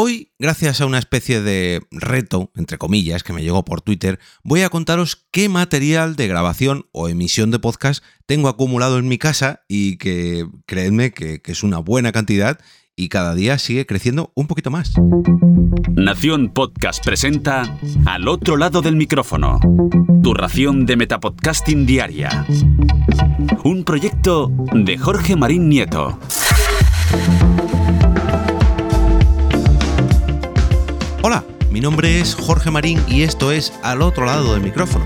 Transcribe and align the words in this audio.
Hoy, 0.00 0.30
gracias 0.38 0.80
a 0.80 0.86
una 0.86 1.00
especie 1.00 1.40
de 1.40 1.82
reto, 1.90 2.52
entre 2.54 2.78
comillas, 2.78 3.24
que 3.24 3.32
me 3.32 3.42
llegó 3.42 3.64
por 3.64 3.80
Twitter, 3.80 4.20
voy 4.44 4.62
a 4.62 4.68
contaros 4.68 5.26
qué 5.32 5.48
material 5.48 6.14
de 6.14 6.28
grabación 6.28 6.86
o 6.92 7.08
emisión 7.08 7.50
de 7.50 7.58
podcast 7.58 8.04
tengo 8.24 8.46
acumulado 8.46 8.98
en 8.98 9.08
mi 9.08 9.18
casa 9.18 9.64
y 9.66 9.96
que 9.96 10.46
creedme 10.66 11.10
que, 11.10 11.42
es 11.44 11.64
una 11.64 11.78
buena 11.78 12.12
cantidad 12.12 12.60
y 12.94 13.08
cada 13.08 13.34
día 13.34 13.58
sigue 13.58 13.86
creciendo 13.86 14.30
un 14.36 14.46
poquito 14.46 14.70
más. 14.70 14.92
Nación 15.96 16.52
Podcast 16.54 17.04
presenta 17.04 17.76
Al 18.06 18.28
otro 18.28 18.56
lado 18.56 18.82
del 18.82 18.94
micrófono, 18.94 19.58
tu 20.22 20.32
ración 20.32 20.86
de 20.86 20.96
Metapodcasting 20.96 21.86
Diaria. 21.86 22.46
Un 23.64 23.82
proyecto 23.82 24.52
de 24.72 24.96
Jorge 24.96 25.34
Marín 25.34 25.68
Nieto. 25.68 26.20
Hola, 31.30 31.44
mi 31.70 31.82
nombre 31.82 32.20
es 32.20 32.34
Jorge 32.34 32.70
Marín 32.70 33.02
y 33.06 33.20
esto 33.20 33.52
es 33.52 33.70
Al 33.82 34.00
otro 34.00 34.24
lado 34.24 34.54
del 34.54 34.62
micrófono. 34.62 35.04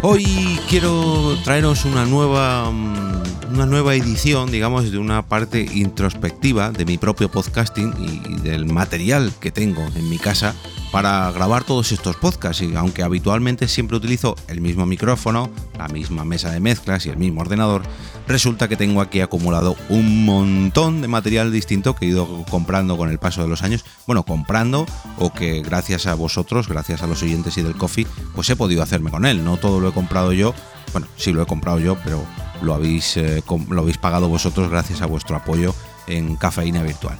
Hoy 0.00 0.24
quiero 0.70 1.36
traeros 1.44 1.84
una 1.84 2.06
nueva, 2.06 2.70
mm, 2.70 3.52
una 3.52 3.66
nueva 3.66 3.94
edición, 3.94 4.50
digamos, 4.50 4.90
de 4.90 4.96
una 4.96 5.20
parte 5.20 5.68
introspectiva 5.70 6.70
de 6.70 6.86
mi 6.86 6.96
propio 6.96 7.30
podcasting 7.30 7.92
y 7.98 8.40
del 8.40 8.64
material 8.64 9.34
que 9.38 9.52
tengo 9.52 9.82
en 9.82 10.08
mi 10.08 10.16
casa 10.16 10.54
para 10.92 11.32
grabar 11.32 11.64
todos 11.64 11.90
estos 11.90 12.16
podcasts. 12.16 12.62
Y 12.62 12.76
aunque 12.76 13.02
habitualmente 13.02 13.66
siempre 13.66 13.96
utilizo 13.96 14.36
el 14.46 14.60
mismo 14.60 14.84
micrófono, 14.86 15.50
la 15.78 15.88
misma 15.88 16.24
mesa 16.24 16.50
de 16.50 16.60
mezclas 16.60 17.06
y 17.06 17.08
el 17.08 17.16
mismo 17.16 17.40
ordenador, 17.40 17.82
resulta 18.28 18.68
que 18.68 18.76
tengo 18.76 19.00
aquí 19.00 19.20
acumulado 19.20 19.74
un 19.88 20.24
montón 20.24 21.00
de 21.00 21.08
material 21.08 21.50
distinto 21.50 21.96
que 21.96 22.04
he 22.04 22.08
ido 22.10 22.44
comprando 22.50 22.96
con 22.96 23.08
el 23.08 23.18
paso 23.18 23.42
de 23.42 23.48
los 23.48 23.62
años. 23.62 23.84
Bueno, 24.06 24.22
comprando 24.22 24.86
o 25.18 25.32
que 25.32 25.62
gracias 25.62 26.06
a 26.06 26.14
vosotros, 26.14 26.68
gracias 26.68 27.02
a 27.02 27.06
los 27.06 27.22
oyentes 27.22 27.56
y 27.56 27.62
del 27.62 27.76
coffee, 27.76 28.06
pues 28.34 28.50
he 28.50 28.56
podido 28.56 28.82
hacerme 28.82 29.10
con 29.10 29.24
él. 29.24 29.42
No 29.44 29.56
todo 29.56 29.80
lo 29.80 29.88
he 29.88 29.92
comprado 29.92 30.34
yo. 30.34 30.54
Bueno, 30.92 31.08
sí 31.16 31.32
lo 31.32 31.42
he 31.42 31.46
comprado 31.46 31.80
yo, 31.80 31.96
pero 32.04 32.22
lo 32.60 32.74
habéis, 32.74 33.16
eh, 33.16 33.42
lo 33.70 33.80
habéis 33.80 33.96
pagado 33.96 34.28
vosotros 34.28 34.68
gracias 34.68 35.00
a 35.00 35.06
vuestro 35.06 35.36
apoyo 35.36 35.74
en 36.06 36.36
Cafeína 36.36 36.82
Virtual. 36.82 37.18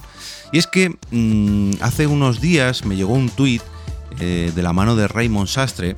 Y 0.52 0.58
es 0.58 0.66
que 0.66 0.94
mm, 1.10 1.82
hace 1.82 2.06
unos 2.06 2.40
días 2.40 2.84
me 2.84 2.94
llegó 2.94 3.14
un 3.14 3.30
tuit 3.30 3.62
eh, 4.20 4.52
de 4.54 4.62
la 4.62 4.72
mano 4.72 4.94
de 4.94 5.08
Raymond 5.08 5.48
Sastre 5.48 5.96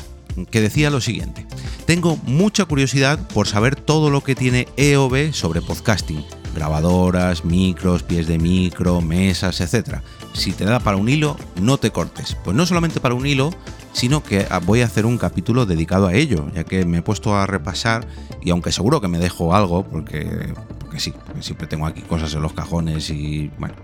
que 0.50 0.60
decía 0.60 0.90
lo 0.90 1.00
siguiente. 1.00 1.46
Tengo 1.86 2.16
mucha 2.24 2.64
curiosidad 2.64 3.18
por 3.28 3.46
saber 3.46 3.76
todo 3.76 4.10
lo 4.10 4.22
que 4.22 4.34
tiene 4.34 4.68
EOB 4.76 5.32
sobre 5.32 5.60
podcasting. 5.60 6.24
Grabadoras, 6.54 7.44
micros, 7.44 8.04
pies 8.04 8.26
de 8.26 8.38
micro, 8.38 9.00
mesas, 9.00 9.60
etc. 9.60 9.98
Si 10.32 10.52
te 10.52 10.64
da 10.64 10.80
para 10.80 10.96
un 10.96 11.08
hilo, 11.08 11.36
no 11.60 11.78
te 11.78 11.90
cortes. 11.90 12.36
Pues 12.44 12.56
no 12.56 12.64
solamente 12.64 13.00
para 13.00 13.14
un 13.14 13.26
hilo, 13.26 13.50
sino 13.94 14.22
que 14.22 14.46
voy 14.66 14.82
a 14.82 14.86
hacer 14.86 15.06
un 15.06 15.16
capítulo 15.16 15.66
dedicado 15.66 16.08
a 16.08 16.14
ello, 16.14 16.50
ya 16.52 16.64
que 16.64 16.84
me 16.84 16.98
he 16.98 17.02
puesto 17.02 17.36
a 17.36 17.46
repasar 17.46 18.06
y 18.42 18.50
aunque 18.50 18.72
seguro 18.72 19.00
que 19.00 19.08
me 19.08 19.18
dejo 19.18 19.54
algo, 19.54 19.84
porque, 19.84 20.52
porque 20.80 20.98
sí, 20.98 21.14
siempre 21.40 21.68
tengo 21.68 21.86
aquí 21.86 22.02
cosas 22.02 22.34
en 22.34 22.42
los 22.42 22.52
cajones 22.52 23.08
y 23.10 23.50
bueno, 23.56 23.76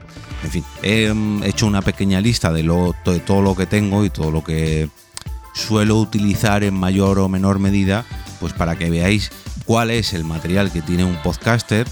en 0.43 0.51
fin, 0.51 0.65
he 0.83 1.13
mm, 1.13 1.45
hecho 1.45 1.67
una 1.67 1.81
pequeña 1.81 2.21
lista 2.21 2.53
de, 2.53 2.65
lo, 2.65 2.95
de 3.05 3.21
todo 3.21 3.41
lo 3.41 3.55
que 3.55 3.67
tengo 3.67 4.05
y 4.05 4.11
todo 4.11 4.33
lo 4.33 4.43
que 4.43 4.89
suelo 5.55 5.97
utilizar 5.97 6.65
en 6.65 6.75
mayor 6.75 7.21
o 7.21 7.29
menor 7.29 7.61
medida, 7.61 8.05
pues 8.41 8.53
para 8.53 8.77
que 8.77 8.91
veáis 8.91 9.31
cuál 9.65 9.93
es 9.93 10.13
el 10.13 10.25
material 10.25 10.73
que 10.73 10.83
tiene 10.83 11.05
un 11.05 11.23
podcaster, 11.23 11.87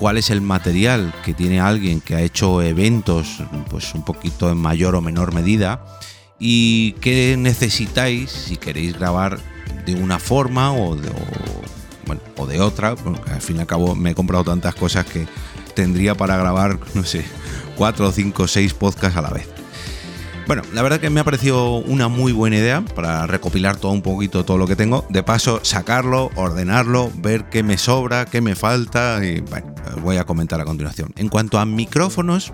cuál 0.00 0.18
es 0.18 0.30
el 0.30 0.40
material 0.40 1.14
que 1.24 1.34
tiene 1.34 1.60
alguien 1.60 2.00
que 2.00 2.16
ha 2.16 2.20
hecho 2.20 2.62
eventos, 2.62 3.44
pues 3.68 3.94
un 3.94 4.04
poquito 4.04 4.50
en 4.50 4.58
mayor 4.58 4.96
o 4.96 5.00
menor 5.00 5.32
medida 5.32 5.84
y 6.40 6.92
qué 6.94 7.36
necesitáis 7.38 8.30
si 8.30 8.56
queréis 8.56 8.98
grabar 8.98 9.38
de 9.84 9.94
una 9.94 10.18
forma 10.18 10.72
o 10.72 10.96
de, 10.96 11.10
bueno, 12.06 12.20
otra, 12.64 12.96
porque 12.96 13.30
al 13.30 13.42
fin 13.42 13.56
y 13.56 13.60
al 13.60 13.66
cabo 13.66 13.94
me 13.94 14.10
he 14.10 14.14
comprado 14.14 14.44
tantas 14.44 14.74
cosas 14.74 15.04
que 15.04 15.26
tendría 15.74 16.16
para 16.16 16.36
grabar, 16.36 16.78
no 16.94 17.04
sé, 17.04 17.24
4, 17.76 18.10
5, 18.10 18.48
6 18.48 18.74
podcasts 18.74 19.16
a 19.16 19.22
la 19.22 19.30
vez. 19.30 19.46
Bueno, 20.46 20.62
la 20.72 20.82
verdad 20.82 20.98
que 20.98 21.10
me 21.10 21.20
ha 21.20 21.24
parecido 21.24 21.76
una 21.76 22.08
muy 22.08 22.32
buena 22.32 22.56
idea 22.56 22.80
para 22.80 23.24
recopilar 23.28 23.76
todo 23.76 23.92
un 23.92 24.02
poquito 24.02 24.44
todo 24.44 24.58
lo 24.58 24.66
que 24.66 24.74
tengo. 24.74 25.06
De 25.08 25.22
paso, 25.22 25.60
sacarlo, 25.62 26.30
ordenarlo, 26.34 27.12
ver 27.14 27.44
qué 27.50 27.62
me 27.62 27.78
sobra, 27.78 28.24
qué 28.24 28.40
me 28.40 28.56
falta 28.56 29.24
y 29.24 29.42
bueno, 29.42 29.72
voy 30.02 30.16
a 30.16 30.24
comentar 30.24 30.60
a 30.60 30.64
continuación. 30.64 31.12
En 31.16 31.28
cuanto 31.28 31.60
a 31.60 31.64
micrófonos, 31.64 32.52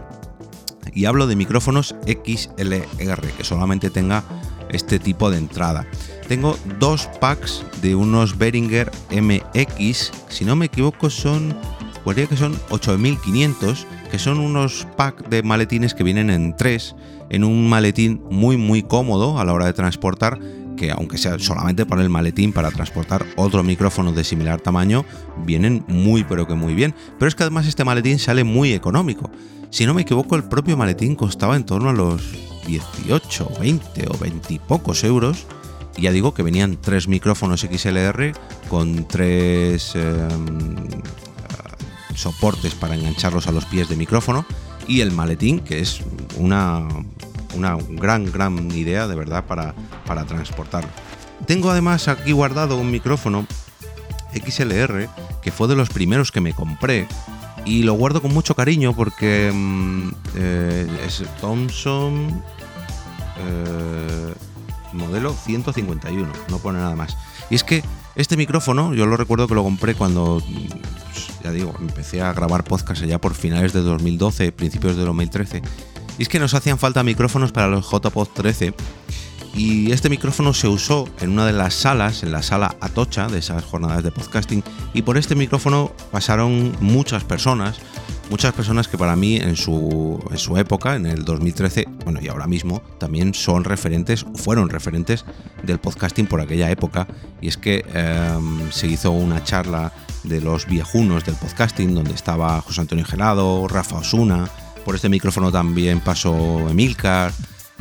y 0.97 1.05
hablo 1.05 1.27
de 1.27 1.37
micrófonos 1.37 1.95
XLR, 2.07 3.21
que 3.37 3.45
solamente 3.45 3.91
tenga 3.91 4.25
este 4.71 4.99
tipo 4.99 5.31
de 5.31 5.37
entrada. 5.37 5.87
Tengo 6.27 6.59
dos 6.81 7.07
packs 7.21 7.63
de 7.83 7.95
unos 7.95 8.39
Behringer 8.39 8.91
MX, 9.11 10.11
si 10.29 10.45
no 10.47 10.57
me 10.57 10.67
equivoco 10.67 11.11
son, 11.11 11.55
podría 12.03 12.27
que 12.27 12.37
son 12.39 12.59
8500, 12.71 13.87
que 14.11 14.19
son 14.19 14.41
unos 14.41 14.87
packs 14.97 15.29
de 15.29 15.43
maletines 15.43 15.93
que 15.93 16.03
vienen 16.03 16.31
en 16.31 16.57
tres, 16.57 16.97
en 17.29 17.45
un 17.45 17.69
maletín 17.69 18.23
muy 18.31 18.57
muy 18.57 18.83
cómodo 18.83 19.39
a 19.39 19.45
la 19.45 19.53
hora 19.53 19.67
de 19.67 19.75
transportar, 19.75 20.39
que 20.77 20.91
aunque 20.91 21.19
sea 21.19 21.39
solamente 21.39 21.87
para 21.87 22.03
el 22.03 22.11
maletín 22.11 22.53
para 22.53 22.71
transportar 22.71 23.27
otro 23.37 23.63
micrófono 23.63 24.13
de 24.13 24.25
similar 24.25 24.61
tamaño, 24.61 25.05
vienen 25.45 25.85
muy 25.89 26.25
pero 26.25 26.47
que 26.47 26.55
muy 26.55 26.75
bien. 26.75 26.95
Pero 27.19 27.29
es 27.29 27.35
que 27.35 27.43
además 27.43 27.67
este 27.67 27.85
maletín 27.85 28.19
sale 28.19 28.45
muy 28.45 28.73
económico. 28.73 29.31
Si 29.71 29.87
no 29.87 29.95
me 29.95 30.03
equivoco, 30.03 30.37
el 30.37 30.45
propio 30.45 30.77
maletín 30.77 31.17
costaba 31.17 31.57
en 31.57 31.65
torno 31.65 31.91
a 31.91 31.93
los 31.93 32.23
18, 32.67 33.51
20 33.61 34.07
o 34.11 34.19
20 34.19 34.55
y 34.55 34.59
pocos 34.59 35.05
euros. 35.05 35.47
Y 35.97 36.03
ya 36.03 36.13
digo 36.13 36.35
que 36.35 36.43
venían 36.43 36.79
tres 36.81 37.09
micrófonos 37.09 37.63
XLR 37.63 38.33
con 38.69 39.09
tres 39.09 39.95
em, 39.95 40.77
soportes 42.15 42.75
para 42.75 42.95
engancharlos 42.95 43.47
a 43.47 43.53
los 43.53 43.65
pies 43.65 43.89
de 43.89 43.97
micrófono 43.97 44.45
y 44.89 45.01
el 45.01 45.13
maletín, 45.13 45.61
que 45.61 45.81
es 45.81 46.01
una, 46.37 46.87
una 47.57 47.77
gran, 47.89 48.31
gran 48.31 48.71
idea 48.73 49.07
de 49.07 49.15
verdad 49.15 49.45
para, 49.45 49.75
para 50.07 50.25
transportarlo. 50.25 50.91
Tengo 51.47 51.71
además 51.71 52.09
aquí 52.09 52.33
guardado 52.33 52.77
un 52.77 52.91
micrófono 52.91 53.47
XLR 54.33 55.09
que 55.43 55.51
fue 55.51 55.69
de 55.69 55.77
los 55.77 55.89
primeros 55.89 56.33
que 56.33 56.41
me 56.41 56.53
compré 56.53 57.07
y 57.65 57.83
lo 57.83 57.95
guardo 57.95 58.23
con 58.23 58.33
mucho 58.33 58.55
cariño 58.55 58.95
porque 58.95 59.51
mm, 59.53 60.09
eh, 60.37 60.87
es 61.07 61.23
Thomson 61.41 62.43
eh, 63.39 64.35
modelo 64.93 65.35
151, 65.35 66.33
no 66.49 66.59
pone 66.59 66.79
nada 66.79 66.97
más. 66.97 67.17
Y 67.51 67.55
es 67.55 67.65
que 67.65 67.85
este 68.15 68.37
micrófono, 68.37 68.95
yo 68.95 69.07
lo 69.07 69.17
recuerdo 69.17 69.47
que 69.47 69.55
lo 69.55 69.63
compré 69.63 69.95
cuando, 69.95 70.43
ya 71.45 71.53
digo, 71.53 71.75
empecé 71.79 72.23
a 72.23 72.33
grabar 72.33 72.65
podcast 72.65 73.03
allá 73.03 73.21
por 73.21 73.35
finales 73.35 73.73
de 73.73 73.83
2012, 73.83 74.53
principios 74.53 74.97
de 74.97 75.05
2013. 75.05 75.63
Y 76.19 76.23
es 76.23 76.29
que 76.29 76.39
nos 76.39 76.55
hacían 76.55 76.79
falta 76.79 77.03
micrófonos 77.03 77.53
para 77.53 77.69
los 77.69 77.91
JPod 77.91 78.29
13 78.29 78.75
y 79.57 79.91
este 79.91 80.11
micrófono 80.11 80.53
se 80.53 80.69
usó 80.69 81.09
en 81.21 81.31
una 81.31 81.47
de 81.47 81.55
las 81.55 81.73
salas, 81.73 82.23
en 82.23 82.31
la 82.31 82.43
sala 82.43 82.77
Atocha 82.81 83.27
de 83.29 83.39
esas 83.39 83.65
jornadas 83.65 84.05
de 84.05 84.13
podcasting, 84.13 84.63
y 84.93 85.01
por 85.01 85.17
este 85.17 85.35
micrófono 85.35 85.93
pasaron 86.13 86.77
muchas 86.81 87.25
personas, 87.25 87.79
muchas 88.29 88.53
personas 88.53 88.87
que 88.87 88.99
para 88.99 89.17
mí 89.17 89.37
en 89.37 89.57
su, 89.57 90.23
en 90.31 90.37
su 90.37 90.59
época, 90.59 90.95
en 90.95 91.07
el 91.07 91.25
2013, 91.25 91.87
bueno 92.05 92.21
y 92.23 92.29
ahora 92.29 92.47
mismo, 92.47 92.83
también 92.99 93.33
son 93.33 93.65
referentes, 93.65 94.27
fueron 94.35 94.69
referentes 94.69 95.25
del 95.63 95.79
podcasting 95.79 96.27
por 96.27 96.43
aquella 96.43 96.71
época, 96.71 97.09
y 97.41 97.49
es 97.49 97.57
que 97.57 97.83
em, 97.95 98.71
se 98.71 98.89
hizo 98.89 99.11
una 99.11 99.43
charla 99.43 99.91
de 100.23 100.43
los 100.43 100.67
viejunos 100.67 101.25
del 101.25 101.37
podcasting, 101.37 101.95
donde 101.95 102.13
estaba 102.13 102.61
José 102.61 102.83
Antonio 102.83 103.07
Gelado, 103.07 103.67
Rafa 103.69 103.97
Osuna, 103.97 104.51
por 104.87 104.95
este 104.95 105.11
micrófono 105.11 105.53
también 105.53 106.01
pasó 106.01 106.71
Emilcar, 106.71 107.35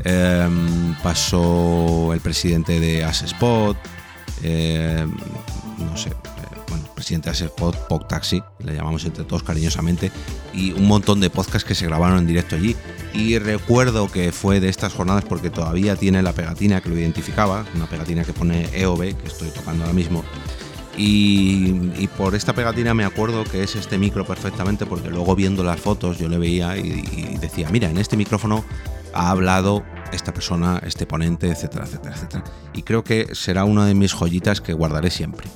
Em, 0.03 0.93
pasó 1.01 2.11
el 2.13 2.19
presidente 2.19 2.79
de 2.79 3.03
Asespot, 3.05 3.77
eh, 4.43 5.07
no 5.79 5.97
sé, 5.97 6.11
bueno, 6.67 6.83
presidente 6.93 7.29
de 7.29 7.31
Asespot, 7.31 7.87
Pop 7.87 8.05
Taxi, 8.07 8.43
le 8.59 8.75
llamamos 8.75 9.05
entre 9.05 9.23
todos 9.23 9.43
cariñosamente, 9.43 10.11
y 10.53 10.73
un 10.73 10.85
montón 10.85 11.21
de 11.21 11.29
podcasts 11.29 11.63
que 11.65 11.75
se 11.75 11.85
grabaron 11.85 12.19
en 12.19 12.27
directo 12.27 12.57
allí. 12.57 12.75
Y 13.13 13.39
recuerdo 13.39 14.11
que 14.11 14.33
fue 14.33 14.59
de 14.59 14.67
estas 14.67 14.93
jornadas 14.93 15.23
porque 15.23 15.49
todavía 15.49 15.95
tiene 15.95 16.21
la 16.21 16.33
pegatina 16.33 16.81
que 16.81 16.89
lo 16.89 16.97
identificaba, 16.97 17.65
una 17.73 17.87
pegatina 17.87 18.25
que 18.25 18.33
pone 18.33 18.67
EOB, 18.73 19.15
que 19.15 19.27
estoy 19.27 19.49
tocando 19.49 19.85
ahora 19.85 19.93
mismo. 19.93 20.25
Y, 20.97 22.07
por 22.17 22.35
esta 22.35 22.53
pegatina 22.53 22.93
me 22.93 23.03
acuerdo 23.03 23.43
que 23.43 23.63
es 23.63 23.75
este 23.75 23.97
micro 23.97 24.25
perfectamente 24.25 24.85
porque 24.85 25.09
luego 25.09 25.35
viendo 25.35 25.63
las 25.63 25.81
fotos 25.81 26.17
yo 26.17 26.29
le 26.29 26.37
veía 26.37 26.77
y 26.77 27.37
decía, 27.41 27.69
mira, 27.69 27.89
en 27.89 27.97
este 27.97 28.15
micrófono 28.15 28.63
ha 29.13 29.31
hablado 29.31 29.83
esta 30.11 30.33
persona, 30.33 30.81
este 30.85 31.05
ponente, 31.05 31.49
etcétera, 31.49 31.85
etcétera, 31.85 32.15
etcétera. 32.15 32.43
Y 32.73 32.83
creo 32.83 33.03
que 33.03 33.33
será 33.33 33.65
una 33.65 33.85
de 33.85 33.93
mis 33.93 34.13
joyitas 34.13 34.61
que 34.61 34.73
guardaré 34.73 35.09
siempre. 35.09 35.47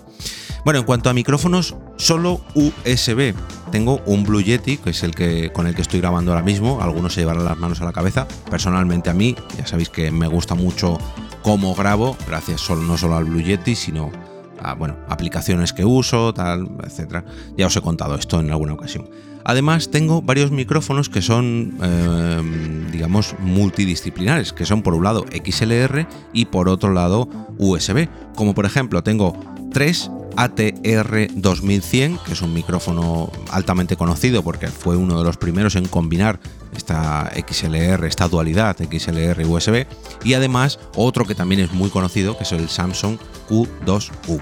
Bueno, 0.65 0.79
en 0.79 0.85
cuanto 0.85 1.09
a 1.09 1.13
micrófonos, 1.13 1.75
solo 1.97 2.41
USB. 2.53 3.33
tengo 3.71 4.01
un 4.05 4.23
Blue 4.23 4.41
Yeti, 4.41 4.77
que 4.77 4.89
es 4.89 5.03
el 5.03 5.15
que 5.15 5.51
con 5.53 5.67
el 5.67 5.75
que 5.75 5.81
estoy 5.81 6.01
grabando 6.01 6.31
ahora 6.31 6.43
mismo. 6.43 6.81
Algunos 6.81 7.13
se 7.13 7.21
llevarán 7.21 7.45
las 7.45 7.57
manos 7.57 7.81
a 7.81 7.85
la 7.85 7.93
cabeza. 7.93 8.27
Personalmente 8.49 9.09
a 9.09 9.13
mí, 9.13 9.35
ya 9.57 9.65
sabéis 9.65 9.89
que 9.89 10.11
me 10.11 10.27
gusta 10.27 10.55
mucho 10.55 10.97
cómo 11.43 11.73
grabo, 11.75 12.17
gracias 12.27 12.69
no 12.69 12.97
solo 12.97 13.15
al 13.15 13.25
Blue 13.25 13.41
Yeti, 13.41 13.75
sino 13.75 14.11
bueno, 14.77 14.97
aplicaciones 15.07 15.73
que 15.73 15.85
uso, 15.85 16.33
tal, 16.33 16.69
etcétera. 16.83 17.25
Ya 17.57 17.67
os 17.67 17.75
he 17.75 17.81
contado 17.81 18.15
esto 18.15 18.39
en 18.39 18.51
alguna 18.51 18.73
ocasión. 18.73 19.09
Además, 19.43 19.89
tengo 19.89 20.21
varios 20.21 20.51
micrófonos 20.51 21.09
que 21.09 21.21
son, 21.21 21.77
eh, 21.81 22.87
digamos, 22.91 23.35
multidisciplinares, 23.39 24.53
que 24.53 24.65
son 24.65 24.81
por 24.81 24.93
un 24.93 25.03
lado 25.03 25.25
XLR 25.31 26.07
y 26.33 26.45
por 26.45 26.69
otro 26.69 26.93
lado 26.93 27.27
USB. 27.57 28.09
Como 28.35 28.53
por 28.53 28.65
ejemplo, 28.65 29.01
tengo 29.01 29.33
tres 29.71 30.11
ATR 30.35 31.27
2100, 31.33 32.17
que 32.25 32.33
es 32.33 32.41
un 32.41 32.53
micrófono 32.53 33.31
altamente 33.51 33.95
conocido 33.95 34.43
porque 34.43 34.67
fue 34.67 34.95
uno 34.95 35.17
de 35.17 35.23
los 35.23 35.37
primeros 35.37 35.75
en 35.75 35.87
combinar 35.87 36.39
esta 36.75 37.31
XLR, 37.35 38.05
esta 38.05 38.27
dualidad 38.27 38.77
XLR 38.77 39.41
y 39.41 39.45
USB, 39.45 39.85
y 40.23 40.33
además 40.33 40.79
otro 40.95 41.25
que 41.25 41.35
también 41.35 41.61
es 41.61 41.71
muy 41.71 41.89
conocido, 41.89 42.37
que 42.37 42.43
es 42.43 42.51
el 42.51 42.69
Samsung 42.69 43.17
Q2U. 43.49 44.41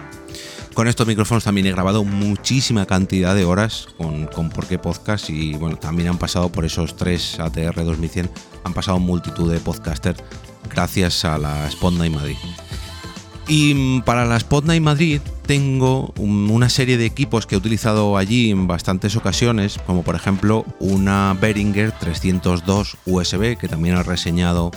Con 0.73 0.87
estos 0.87 1.07
micrófonos 1.07 1.43
también 1.43 1.65
he 1.65 1.71
grabado 1.71 2.03
muchísima 2.03 2.85
cantidad 2.85 3.33
de 3.33 3.45
horas 3.45 3.87
con, 3.97 4.27
con 4.27 4.49
Por 4.49 4.67
qué 4.67 4.77
Podcast 4.77 5.29
y 5.31 5.53
bueno, 5.53 5.77
también 5.77 6.09
han 6.09 6.19
pasado 6.19 6.51
por 6.51 6.65
esos 6.65 6.95
tres 6.95 7.39
ATR 7.39 7.83
2100, 7.83 8.29
han 8.63 8.73
pasado 8.73 8.99
multitud 8.99 9.51
de 9.51 9.59
podcasters 9.59 10.21
gracias 10.69 11.25
a 11.25 11.39
la 11.39 11.69
Spotlight 11.71 12.13
Madrid. 12.13 12.37
Y 13.47 14.01
para 14.01 14.25
la 14.25 14.39
Spotlight 14.39 14.81
Madrid 14.81 15.21
tengo 15.45 16.13
una 16.17 16.67
serie 16.67 16.97
de 16.97 17.05
equipos 17.05 17.47
que 17.47 17.55
he 17.55 17.57
utilizado 17.57 18.17
allí 18.17 18.51
en 18.51 18.67
bastantes 18.67 19.15
ocasiones, 19.15 19.79
como 19.85 20.03
por 20.03 20.15
ejemplo 20.15 20.65
una 20.79 21.37
Behringer 21.39 21.93
302 21.93 22.97
USB 23.05 23.57
que 23.57 23.69
también 23.69 23.95
he 23.95 24.03
reseñado 24.03 24.71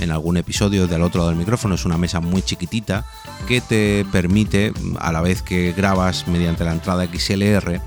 en 0.00 0.10
algún 0.10 0.36
episodio 0.36 0.88
del 0.88 1.02
otro 1.02 1.20
lado 1.20 1.30
del 1.30 1.38
micrófono. 1.38 1.76
Es 1.76 1.84
una 1.84 1.98
mesa 1.98 2.20
muy 2.20 2.42
chiquitita 2.42 3.06
que 3.46 3.60
te 3.60 4.04
permite, 4.10 4.72
a 4.98 5.12
la 5.12 5.20
vez 5.20 5.42
que 5.42 5.72
grabas 5.72 6.26
mediante 6.26 6.64
la 6.64 6.72
entrada 6.72 7.06
XLR, 7.06 7.80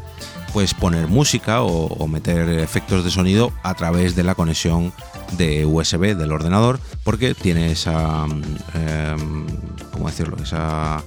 pues 0.53 0.73
poner 0.73 1.07
música 1.07 1.61
o, 1.61 2.07
meter 2.07 2.49
efectos 2.59 3.03
de 3.03 3.11
sonido 3.11 3.51
a 3.63 3.73
través 3.75 4.15
de 4.15 4.23
la 4.23 4.35
conexión 4.35 4.93
de 5.37 5.65
USB 5.65 6.15
del 6.15 6.31
ordenador, 6.31 6.79
porque 7.03 7.33
tiene 7.33 7.71
esa, 7.71 8.25
em, 8.25 9.45
¿cómo 9.91 10.07
decirlo? 10.07 10.37
Esa 10.41 11.03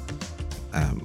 em, 0.74 0.98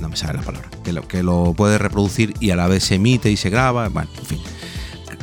no 0.00 0.08
me 0.08 0.16
sale 0.16 0.38
la 0.38 0.44
palabra, 0.44 0.70
que 0.84 0.92
lo, 0.92 1.06
que 1.06 1.22
lo 1.22 1.54
puede 1.54 1.78
reproducir 1.78 2.34
y 2.40 2.50
a 2.50 2.56
la 2.56 2.66
vez 2.68 2.84
se 2.84 2.96
emite 2.96 3.30
y 3.30 3.36
se 3.36 3.50
graba, 3.50 3.88
bueno, 3.88 4.10
en 4.18 4.26
fin. 4.26 4.40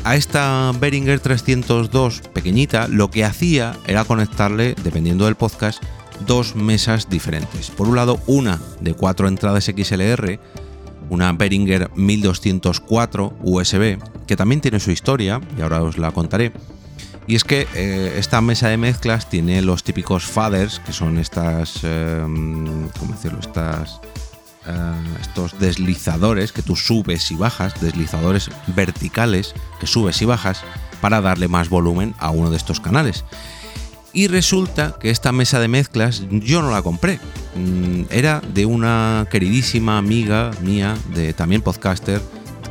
A 0.03 0.15
esta 0.15 0.73
Behringer 0.79 1.21
302 1.21 2.21
pequeñita 2.33 2.89
lo 2.89 3.09
que 3.09 3.23
hacía 3.23 3.77
era 3.87 4.03
conectarle, 4.03 4.75
dependiendo 4.83 5.25
del 5.25 5.35
podcast, 5.35 5.81
dos 6.25 6.55
mesas 6.55 7.09
diferentes. 7.09 7.69
Por 7.69 7.87
un 7.87 7.95
lado, 7.95 8.19
una 8.27 8.59
de 8.81 8.93
cuatro 8.93 9.29
entradas 9.29 9.65
XLR, 9.65 10.39
una 11.09 11.31
Behringer 11.33 11.89
1204 11.95 13.37
USB, 13.41 13.97
que 14.27 14.35
también 14.35 14.61
tiene 14.61 14.79
su 14.79 14.91
historia, 14.91 15.39
y 15.57 15.61
ahora 15.61 15.81
os 15.81 15.97
la 15.97 16.11
contaré. 16.11 16.51
Y 17.27 17.35
es 17.35 17.43
que 17.43 17.67
eh, 17.73 18.15
esta 18.17 18.41
mesa 18.41 18.67
de 18.67 18.77
mezclas 18.77 19.29
tiene 19.29 19.61
los 19.61 19.83
típicos 19.83 20.25
faders, 20.25 20.79
que 20.79 20.91
son 20.91 21.17
estas, 21.17 21.83
em, 21.83 22.89
¿cómo 22.99 23.13
decirlo? 23.13 23.39
Estas, 23.39 24.01
eh, 24.65 24.93
estos 25.21 25.57
deslizadores 25.59 26.51
que 26.51 26.61
tú 26.61 26.75
subes 26.75 27.31
y 27.31 27.35
bajas, 27.35 27.79
deslizadores 27.79 28.49
verticales 28.67 29.53
que 29.79 29.87
subes 29.87 30.21
y 30.21 30.25
bajas 30.25 30.61
para 31.01 31.21
darle 31.21 31.47
más 31.47 31.69
volumen 31.69 32.13
a 32.19 32.29
uno 32.29 32.49
de 32.49 32.57
estos 32.57 32.79
canales. 32.79 33.23
Y 34.11 34.27
resulta 34.27 34.95
que 34.99 35.09
esta 35.09 35.31
mesa 35.31 35.59
de 35.59 35.67
mezclas 35.67 36.23
yo 36.29 36.61
no 36.61 36.71
la 36.71 36.83
compré. 36.83 37.19
Mm, 37.55 38.03
era 38.11 38.41
de 38.53 38.65
una 38.65 39.27
queridísima 39.31 39.97
amiga 39.97 40.51
mía, 40.61 40.95
de 41.15 41.33
también 41.33 41.61
podcaster, 41.61 42.21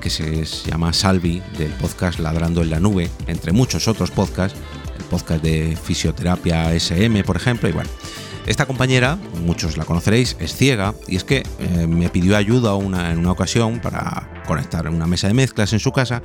que 0.02 0.10
se 0.10 0.44
llama 0.68 0.92
Salvi, 0.92 1.40
del 1.56 1.70
podcast 1.74 2.18
Ladrando 2.18 2.60
en 2.62 2.70
la 2.70 2.80
Nube, 2.80 3.08
entre 3.28 3.52
muchos 3.52 3.86
otros 3.86 4.10
podcasts, 4.10 4.58
el 4.98 5.04
podcast 5.04 5.42
de 5.44 5.78
fisioterapia 5.80 6.74
SM, 6.74 7.22
por 7.22 7.36
ejemplo, 7.36 7.68
y 7.68 7.72
bueno. 7.72 7.88
Esta 8.46 8.66
compañera, 8.66 9.18
muchos 9.44 9.76
la 9.76 9.84
conoceréis, 9.84 10.36
es 10.40 10.56
ciega 10.56 10.94
y 11.06 11.14
es 11.14 11.22
que 11.22 11.44
eh, 11.60 11.86
me 11.86 12.08
pidió 12.08 12.36
ayuda 12.36 12.74
una, 12.74 13.12
en 13.12 13.18
una 13.18 13.30
ocasión 13.30 13.78
para 13.80 14.42
conectar 14.48 14.88
una 14.88 15.06
mesa 15.06 15.28
de 15.28 15.34
mezclas 15.34 15.72
en 15.72 15.78
su 15.78 15.92
casa 15.92 16.22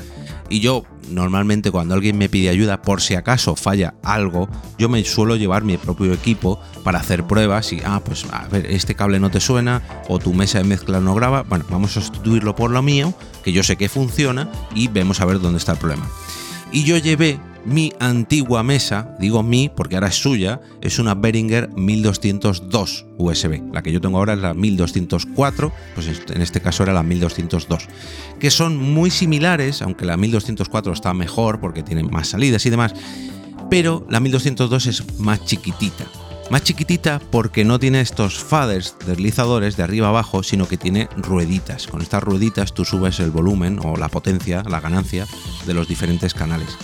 y 0.50 0.60
yo 0.60 0.84
normalmente 1.10 1.69
cuando 1.69 1.94
alguien 1.94 2.18
me 2.18 2.28
pide 2.28 2.50
ayuda 2.50 2.81
por 2.81 3.02
si 3.02 3.14
acaso 3.14 3.56
falla 3.56 3.94
algo, 4.04 4.50
yo 4.80 4.90
me 4.90 5.04
suelo 5.04 5.36
llevar 5.36 5.64
mi 5.64 5.78
propio 5.78 6.12
equipo 6.12 6.60
para 6.84 7.00
hacer 7.00 7.24
pruebas 7.24 7.72
y, 7.72 7.81
ah, 7.86 8.02
pues 8.04 8.25
a 8.31 8.48
ver, 8.48 8.66
este 8.66 8.96
cable 8.96 9.19
no 9.19 9.30
te 9.30 9.40
suena 9.40 9.84
o 10.08 10.18
tu 10.18 10.34
mesa 10.34 10.58
de 10.58 10.64
mezclas 10.64 11.04
no 11.04 11.14
graba, 11.14 11.44
bueno, 11.44 11.66
vamos 11.69 11.96
a 11.98 12.02
sustituirlo 12.02 12.56
por 12.56 12.72
lo 12.72 12.81
mío, 12.81 13.14
que 13.44 13.52
yo 13.52 13.62
sé 13.62 13.75
que 13.75 13.90
funciona 13.90 14.50
y 14.74 14.88
vemos 14.88 15.22
a 15.22 15.25
ver 15.25 15.40
dónde 15.40 15.60
está 15.60 15.74
el 15.74 15.78
problema. 15.78 16.10
Y 16.72 16.84
yo 16.84 16.98
llevé 16.98 17.40
mi 17.68 17.92
antigua 18.00 18.64
mesa, 18.64 19.14
digo 19.19 19.44
mi 19.44 19.68
porque 19.68 19.96
ahora 19.96 20.08
es 20.08 20.16
suya, 20.16 20.62
es 20.81 21.00
una 21.00 21.16
Behringer 21.16 21.69
1202 21.75 23.06
USB. 23.18 23.62
La 23.74 23.84
que 23.84 23.92
yo 23.92 24.00
tengo 24.00 24.18
ahora 24.18 24.34
es 24.34 24.40
la 24.40 24.54
1204, 24.54 25.74
pues 25.94 26.08
en 26.30 26.42
este 26.42 26.62
caso 26.62 26.84
era 26.84 26.94
la 26.94 27.04
1202. 27.04 27.90
Que 28.40 28.52
son 28.52 28.78
muy 28.78 29.12
similares, 29.12 29.81
aunque 29.81 30.06
la 30.06 30.16
1204 30.16 30.94
está 30.94 31.14
mejor 31.14 31.60
porque 31.60 31.84
tiene 31.84 32.04
más 32.04 32.30
salidas 32.30 32.66
y 32.66 32.69
demás, 32.69 32.94
pero 33.69 34.08
la 34.10 34.22
1202 34.22 34.86
es 34.88 35.19
más 35.19 35.44
chiquitita. 35.44 36.06
Más 36.50 36.64
chiquitita 36.64 37.19
porque 37.31 37.66
no 37.66 37.80
tiene 37.80 38.00
estos 38.00 38.40
faders 38.40 38.96
deslizadores 39.06 39.75
de 39.75 39.84
arriba 39.84 40.08
abajo, 40.08 40.42
sino 40.42 40.69
que 40.69 40.78
tiene 40.78 41.10
rueditas. 41.18 41.88
Con 41.88 42.02
estas 42.02 42.24
rueditas 42.24 42.74
tú 42.74 42.86
subes 42.86 43.19
el 43.19 43.31
volumen 43.31 43.81
o 43.84 43.98
la 43.98 44.08
potencia, 44.08 44.64
la 44.64 44.80
ganancia 44.80 45.28
de 45.66 45.74
los 45.74 45.90
diferentes 45.90 46.34
canales. 46.34 46.78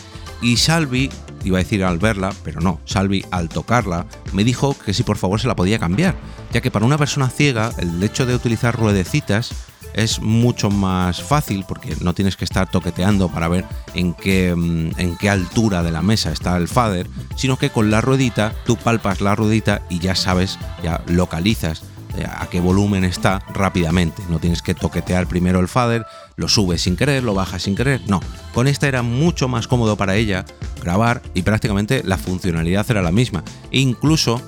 Y 0.43 0.57
Salvi, 0.57 1.09
iba 1.45 1.57
a 1.57 1.63
decir 1.63 1.85
al 1.85 1.99
verla, 1.99 2.33
pero 2.43 2.59
no, 2.59 2.81
Salvi 2.83 3.23
al 3.31 3.47
tocarla, 3.47 4.05
me 4.33 4.43
dijo 4.43 4.75
que 4.77 4.93
si 4.93 5.01
por 5.03 5.15
favor 5.15 5.39
se 5.39 5.47
la 5.47 5.55
podía 5.55 5.79
cambiar, 5.79 6.15
ya 6.51 6.59
que 6.59 6.69
para 6.69 6.85
una 6.85 6.97
persona 6.97 7.29
ciega 7.29 7.71
el 7.77 8.03
hecho 8.03 8.25
de 8.25 8.35
utilizar 8.35 8.77
ruedecitas 8.77 9.51
es 9.93 10.19
mucho 10.19 10.69
más 10.69 11.21
fácil 11.21 11.63
porque 11.65 11.95
no 12.01 12.13
tienes 12.13 12.35
que 12.35 12.43
estar 12.43 12.69
toqueteando 12.69 13.29
para 13.29 13.47
ver 13.47 13.63
en 13.93 14.13
qué, 14.13 14.53
mm, 14.53 14.99
en 14.99 15.15
qué 15.17 15.29
altura 15.29 15.81
de 15.81 15.91
la 15.91 16.01
mesa 16.01 16.31
está 16.31 16.57
el 16.57 16.67
fader, 16.67 17.07
sino 17.37 17.57
que 17.57 17.69
con 17.69 17.89
la 17.89 18.01
ruedita 18.01 18.53
tú 18.65 18.75
palpas 18.75 19.21
la 19.21 19.35
ruedita 19.35 19.83
y 19.89 19.99
ya 19.99 20.15
sabes, 20.15 20.59
ya 20.83 21.01
localizas 21.07 21.83
a 22.27 22.47
qué 22.47 22.59
volumen 22.59 23.03
está 23.03 23.43
rápidamente. 23.53 24.21
No 24.29 24.39
tienes 24.39 24.61
que 24.61 24.75
toquetear 24.75 25.27
primero 25.27 25.59
el 25.59 25.67
fader, 25.67 26.05
lo 26.35 26.47
subes 26.47 26.81
sin 26.81 26.95
querer, 26.95 27.23
lo 27.23 27.33
bajas 27.33 27.63
sin 27.63 27.75
querer. 27.75 28.01
No, 28.07 28.19
con 28.53 28.67
esta 28.67 28.87
era 28.87 29.01
mucho 29.01 29.47
más 29.47 29.67
cómodo 29.67 29.97
para 29.97 30.15
ella 30.15 30.45
grabar 30.81 31.21
y 31.33 31.41
prácticamente 31.41 32.01
la 32.03 32.17
funcionalidad 32.17 32.85
era 32.89 33.01
la 33.01 33.11
misma. 33.11 33.43
E 33.71 33.79
incluso 33.79 34.41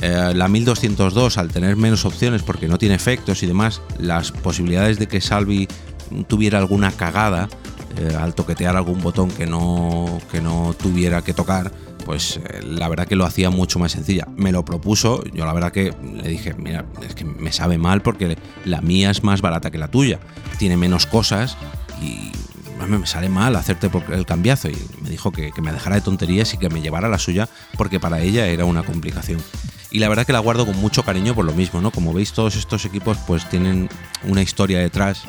eh, 0.00 0.32
la 0.34 0.48
1202, 0.48 1.38
al 1.38 1.50
tener 1.50 1.76
menos 1.76 2.04
opciones 2.04 2.42
porque 2.42 2.68
no 2.68 2.78
tiene 2.78 2.94
efectos 2.94 3.42
y 3.42 3.46
demás, 3.46 3.80
las 3.98 4.30
posibilidades 4.32 4.98
de 4.98 5.08
que 5.08 5.20
Salvi 5.20 5.68
tuviera 6.28 6.58
alguna 6.58 6.92
cagada 6.92 7.48
eh, 7.98 8.14
al 8.18 8.34
toquetear 8.34 8.76
algún 8.76 9.00
botón 9.00 9.30
que 9.30 9.46
no, 9.46 10.20
que 10.30 10.40
no 10.40 10.74
tuviera 10.78 11.22
que 11.22 11.32
tocar, 11.32 11.72
pues 12.06 12.36
eh, 12.36 12.62
la 12.62 12.88
verdad 12.88 13.08
que 13.08 13.16
lo 13.16 13.26
hacía 13.26 13.50
mucho 13.50 13.80
más 13.80 13.92
sencilla. 13.92 14.28
Me 14.36 14.52
lo 14.52 14.64
propuso, 14.64 15.24
yo 15.34 15.44
la 15.44 15.52
verdad 15.52 15.72
que 15.72 15.92
le 16.02 16.28
dije, 16.28 16.54
mira, 16.54 16.86
es 17.06 17.16
que 17.16 17.24
me 17.24 17.52
sabe 17.52 17.78
mal 17.78 18.00
porque 18.00 18.38
la 18.64 18.80
mía 18.80 19.10
es 19.10 19.24
más 19.24 19.42
barata 19.42 19.72
que 19.72 19.76
la 19.76 19.88
tuya, 19.88 20.20
tiene 20.56 20.76
menos 20.76 21.04
cosas 21.04 21.56
y 22.00 22.30
me 22.86 23.04
sale 23.06 23.28
mal 23.28 23.56
hacerte 23.56 23.90
el 24.12 24.24
cambiazo. 24.24 24.70
Y 24.70 24.76
me 25.02 25.10
dijo 25.10 25.32
que, 25.32 25.50
que 25.50 25.60
me 25.60 25.72
dejara 25.72 25.96
de 25.96 26.02
tonterías 26.02 26.54
y 26.54 26.58
que 26.58 26.68
me 26.68 26.80
llevara 26.80 27.08
la 27.08 27.18
suya 27.18 27.48
porque 27.76 27.98
para 27.98 28.20
ella 28.20 28.46
era 28.46 28.64
una 28.64 28.84
complicación 28.84 29.40
y 29.90 29.98
la 29.98 30.08
verdad 30.08 30.26
que 30.26 30.32
la 30.32 30.40
guardo 30.40 30.66
con 30.66 30.76
mucho 30.78 31.04
cariño 31.04 31.34
por 31.34 31.44
lo 31.44 31.52
mismo, 31.52 31.80
¿no? 31.80 31.90
Como 31.90 32.12
veis 32.12 32.32
todos 32.32 32.56
estos 32.56 32.84
equipos 32.84 33.18
pues 33.26 33.48
tienen 33.48 33.88
una 34.24 34.42
historia 34.42 34.78
detrás 34.78 35.22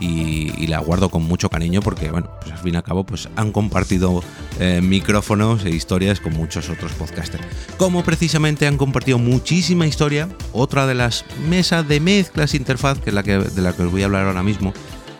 y, 0.00 0.66
la 0.66 0.78
guardo 0.78 1.08
con 1.08 1.22
mucho 1.22 1.50
cariño 1.50 1.80
porque, 1.80 2.10
bueno, 2.10 2.30
pues 2.40 2.52
al 2.52 2.58
fin 2.58 2.74
y 2.74 2.76
al 2.76 2.82
cabo, 2.82 3.04
pues 3.04 3.28
han 3.36 3.52
compartido 3.52 4.22
eh, 4.58 4.80
micrófonos 4.82 5.64
e 5.64 5.70
historias 5.70 6.20
con 6.20 6.32
muchos 6.32 6.68
otros 6.68 6.92
podcasters. 6.92 7.44
Como 7.76 8.02
precisamente 8.02 8.66
han 8.66 8.76
compartido 8.76 9.18
muchísima 9.18 9.86
historia, 9.86 10.28
otra 10.52 10.86
de 10.86 10.94
las 10.94 11.24
mesas 11.48 11.86
de 11.86 12.00
mezclas 12.00 12.54
interfaz, 12.54 12.98
que 12.98 13.10
es 13.10 13.14
la 13.14 13.22
que, 13.22 13.38
de 13.38 13.62
la 13.62 13.74
que 13.74 13.82
os 13.82 13.92
voy 13.92 14.02
a 14.02 14.06
hablar 14.06 14.26
ahora 14.26 14.42
mismo, 14.42 14.72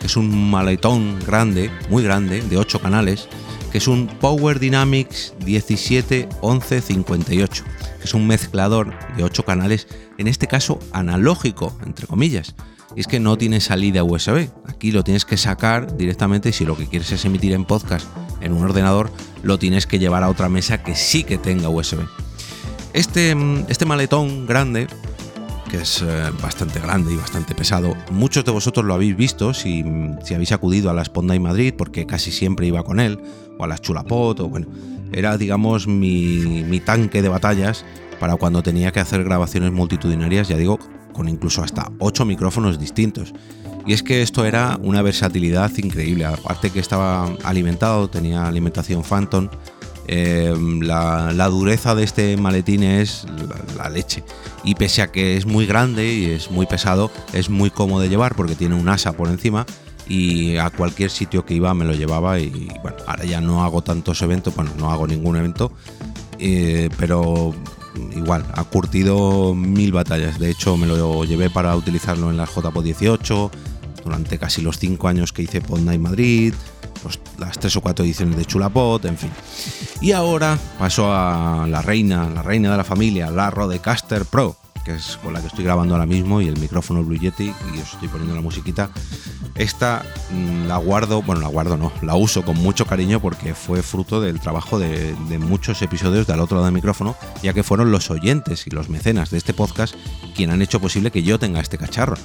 es 0.03 0.17
un 0.17 0.51
maletón 0.51 1.19
grande, 1.25 1.71
muy 1.89 2.03
grande, 2.03 2.41
de 2.41 2.57
8 2.57 2.79
canales, 2.79 3.29
que 3.71 3.77
es 3.77 3.87
un 3.87 4.07
Power 4.07 4.59
Dynamics 4.59 5.33
171158, 5.45 7.63
que 7.99 8.03
es 8.03 8.13
un 8.13 8.27
mezclador 8.27 8.93
de 9.15 9.23
8 9.23 9.45
canales, 9.45 9.87
en 10.17 10.27
este 10.27 10.47
caso 10.47 10.79
analógico, 10.91 11.77
entre 11.85 12.07
comillas 12.07 12.55
y 12.95 13.01
es 13.01 13.07
que 13.07 13.19
no 13.19 13.37
tiene 13.37 13.59
salida 13.59 14.03
USB. 14.03 14.49
Aquí 14.67 14.91
lo 14.91 15.03
tienes 15.03 15.25
que 15.25 15.37
sacar 15.37 15.97
directamente 15.97 16.49
y 16.49 16.53
si 16.53 16.65
lo 16.65 16.77
que 16.77 16.87
quieres 16.87 17.11
es 17.11 17.25
emitir 17.25 17.53
en 17.53 17.65
podcast 17.65 18.07
en 18.41 18.53
un 18.53 18.63
ordenador, 18.63 19.11
lo 19.43 19.59
tienes 19.59 19.85
que 19.87 19.99
llevar 19.99 20.23
a 20.23 20.29
otra 20.29 20.49
mesa 20.49 20.83
que 20.83 20.95
sí 20.95 21.23
que 21.23 21.37
tenga 21.37 21.69
USB. 21.69 21.99
Este, 22.93 23.35
este 23.67 23.85
maletón 23.85 24.45
grande, 24.45 24.87
que 25.69 25.77
es 25.77 26.01
eh, 26.01 26.31
bastante 26.41 26.79
grande 26.79 27.13
y 27.13 27.17
bastante 27.17 27.53
pesado, 27.53 27.95
muchos 28.11 28.45
de 28.45 28.51
vosotros 28.51 28.85
lo 28.85 28.93
habéis 28.93 29.17
visto 29.17 29.53
si, 29.53 29.83
si 30.23 30.33
habéis 30.33 30.53
acudido 30.53 30.89
a 30.89 30.93
la 30.93 31.03
Sponda 31.03 31.37
Madrid, 31.39 31.73
porque 31.77 32.05
casi 32.05 32.31
siempre 32.31 32.67
iba 32.67 32.83
con 32.83 32.99
él, 32.99 33.19
o 33.57 33.63
a 33.65 33.67
las 33.67 33.81
Chulapot, 33.81 34.39
o 34.39 34.47
bueno, 34.47 34.67
era 35.11 35.37
digamos 35.37 35.87
mi, 35.87 36.63
mi 36.63 36.79
tanque 36.79 37.21
de 37.21 37.29
batallas 37.29 37.83
para 38.19 38.35
cuando 38.35 38.63
tenía 38.63 38.91
que 38.91 38.99
hacer 38.99 39.23
grabaciones 39.23 39.71
multitudinarias, 39.71 40.47
ya 40.47 40.57
digo, 40.57 40.79
con 41.13 41.29
incluso 41.29 41.63
hasta 41.63 41.91
8 41.99 42.25
micrófonos 42.25 42.79
distintos. 42.79 43.33
Y 43.85 43.93
es 43.93 44.01
que 44.01 44.21
esto 44.21 44.45
era 44.45 44.79
una 44.81 45.01
versatilidad 45.01 45.71
increíble, 45.77 46.25
aparte 46.25 46.71
que 46.71 46.79
estaba 46.79 47.25
alimentado, 47.43 48.09
tenía 48.09 48.47
alimentación 48.47 49.03
Phantom, 49.03 49.49
eh, 50.07 50.53
la, 50.81 51.47
dureza 51.49 51.95
de 51.95 52.03
este 52.03 52.37
maletín 52.37 52.83
es 52.83 53.25
la, 53.77 53.89
leche. 53.89 54.23
Y 54.63 54.75
pese 54.75 55.01
a 55.01 55.11
que 55.11 55.37
es 55.37 55.45
muy 55.45 55.65
grande 55.65 56.13
y 56.13 56.25
es 56.25 56.51
muy 56.51 56.65
pesado, 56.65 57.11
es 57.33 57.49
muy 57.49 57.69
cómodo 57.69 58.01
de 58.01 58.09
llevar 58.09 58.35
porque 58.35 58.55
tiene 58.55 58.75
un 58.75 58.89
asa 58.89 59.13
por 59.13 59.29
encima 59.29 59.65
y 60.07 60.57
a 60.57 60.69
cualquier 60.69 61.09
sitio 61.09 61.45
que 61.45 61.55
iba 61.55 61.73
me 61.73 61.85
lo 61.85 61.93
llevaba 61.93 62.39
y 62.39 62.69
bueno, 62.83 62.97
ahora 63.07 63.25
ya 63.25 63.41
no 63.41 63.63
hago 63.63 63.81
tantos 63.81 64.21
eventos, 64.21 64.55
bueno, 64.55 64.71
no 64.77 64.91
hago 64.91 65.07
ningún 65.07 65.35
evento, 65.37 65.71
eh, 66.37 66.89
pero 66.97 67.55
igual, 68.15 68.45
ha 68.53 68.63
curtido 68.63 69.53
mil 69.53 69.91
batallas. 69.91 70.39
De 70.39 70.49
hecho, 70.49 70.77
me 70.77 70.87
lo 70.87 71.23
llevé 71.25 71.49
para 71.49 71.75
utilizarlo 71.75 72.29
en 72.29 72.37
la 72.37 72.45
JPO 72.45 72.81
18, 72.81 73.51
durante 74.03 74.37
casi 74.37 74.61
los 74.61 74.77
cinco 74.77 75.07
años 75.07 75.33
que 75.33 75.43
hice 75.43 75.61
Pod 75.61 75.79
Night 75.79 76.01
Madrid, 76.01 76.53
las 77.37 77.59
tres 77.59 77.75
o 77.75 77.81
cuatro 77.81 78.05
ediciones 78.05 78.37
de 78.37 78.45
Chulapot, 78.45 79.03
en 79.05 79.17
fin. 79.17 79.31
Y 80.01 80.11
ahora 80.11 80.57
paso 80.79 81.11
a 81.11 81.67
la 81.69 81.81
reina, 81.81 82.29
la 82.29 82.41
reina 82.41 82.71
de 82.71 82.77
la 82.77 82.83
familia, 82.83 83.29
la 83.31 83.49
Rodecaster 83.49 84.25
Pro, 84.25 84.55
que 84.85 84.93
es 84.93 85.17
con 85.17 85.33
la 85.33 85.41
que 85.41 85.47
estoy 85.47 85.65
grabando 85.65 85.95
ahora 85.95 86.05
mismo, 86.05 86.41
y 86.41 86.47
el 86.47 86.59
micrófono 86.59 87.03
Blue 87.03 87.17
Yeti, 87.17 87.45
y 87.45 87.79
os 87.79 87.93
estoy 87.93 88.07
poniendo 88.07 88.35
la 88.35 88.41
musiquita. 88.41 88.91
Esta 89.55 90.05
mm, 90.31 90.67
la 90.67 90.77
guardo, 90.77 91.23
bueno, 91.23 91.41
la 91.41 91.47
guardo 91.47 91.75
no, 91.75 91.91
la 92.03 92.15
uso 92.15 92.45
con 92.45 92.57
mucho 92.57 92.85
cariño 92.85 93.19
porque 93.19 93.55
fue 93.55 93.81
fruto 93.81 94.21
del 94.21 94.39
trabajo 94.39 94.77
de, 94.77 95.15
muchos 95.39 95.81
episodios 95.81 96.27
del 96.27 96.39
otro 96.39 96.57
lado 96.57 96.65
del 96.65 96.73
micrófono, 96.73 97.15
ya 97.41 97.53
que 97.53 97.63
fueron 97.63 97.91
los 97.91 98.11
oyentes 98.11 98.67
y 98.67 98.69
los 98.69 98.89
mecenas 98.89 99.31
de 99.31 99.37
este 99.37 99.53
podcast 99.53 99.95
quienes 100.35 100.53
han 100.53 100.61
hecho 100.61 100.79
posible 100.79 101.11
que 101.11 101.23
yo 101.23 101.39
tenga 101.39 101.59
este 101.59 101.77
cacharro. 101.77 102.15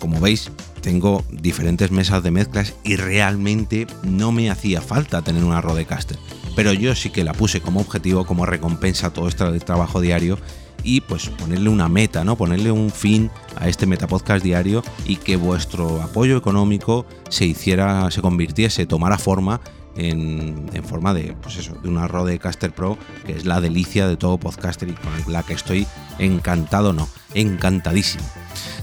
Como 0.00 0.20
veis, 0.20 0.50
tengo 0.80 1.24
diferentes 1.30 1.90
mesas 1.90 2.22
de 2.22 2.30
mezclas 2.30 2.74
y 2.84 2.96
realmente 2.96 3.86
no 4.04 4.32
me 4.32 4.48
hacía 4.50 4.80
falta 4.80 5.22
tener 5.22 5.44
una 5.44 5.60
Rodecaster. 5.60 6.16
Pero 6.56 6.72
yo 6.72 6.94
sí 6.94 7.10
que 7.10 7.24
la 7.24 7.34
puse 7.34 7.60
como 7.60 7.80
objetivo, 7.80 8.24
como 8.24 8.46
recompensa 8.46 9.08
a 9.08 9.12
todo 9.12 9.28
este 9.28 9.60
trabajo 9.60 10.00
diario 10.00 10.38
y 10.82 11.00
pues 11.00 11.28
ponerle 11.28 11.68
una 11.68 11.88
meta, 11.88 12.24
¿no? 12.24 12.36
Ponerle 12.36 12.70
un 12.70 12.90
fin 12.90 13.30
a 13.56 13.68
este 13.68 13.86
Metapodcast 13.86 14.44
diario 14.44 14.82
y 15.04 15.16
que 15.16 15.36
vuestro 15.36 16.02
apoyo 16.02 16.36
económico 16.36 17.06
se 17.28 17.46
hiciera, 17.46 18.10
se 18.10 18.22
convirtiese, 18.22 18.86
tomara 18.86 19.18
forma 19.18 19.60
en, 19.98 20.70
forma 20.84 21.12
de, 21.12 21.34
pues 21.42 21.56
eso, 21.56 21.74
de 21.82 21.88
una 21.88 22.06
Rodecaster 22.08 22.72
Pro, 22.72 22.96
que 23.26 23.32
es 23.32 23.44
la 23.44 23.60
delicia 23.60 24.06
de 24.06 24.16
todo 24.16 24.38
podcaster 24.38 24.88
y 24.88 24.92
con 24.92 25.12
la 25.32 25.42
que 25.42 25.54
estoy 25.54 25.86
encantado, 26.18 26.92
no, 26.92 27.08
encantadísimo. 27.34 28.24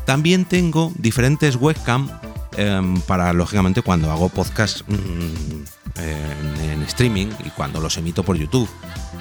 También 0.06 0.46
tengo 0.46 0.92
diferentes 0.98 1.56
webcam 1.56 2.10
em, 2.58 3.00
para, 3.02 3.34
lógicamente, 3.34 3.82
cuando 3.82 4.12
hago 4.12 4.30
podcast 4.30 4.82
mm, 4.88 5.64
en, 5.98 6.82
streaming 6.84 7.28
y 7.44 7.50
cuando 7.50 7.80
los 7.80 7.98
emito 7.98 8.24
por 8.24 8.38
YouTube. 8.38 8.70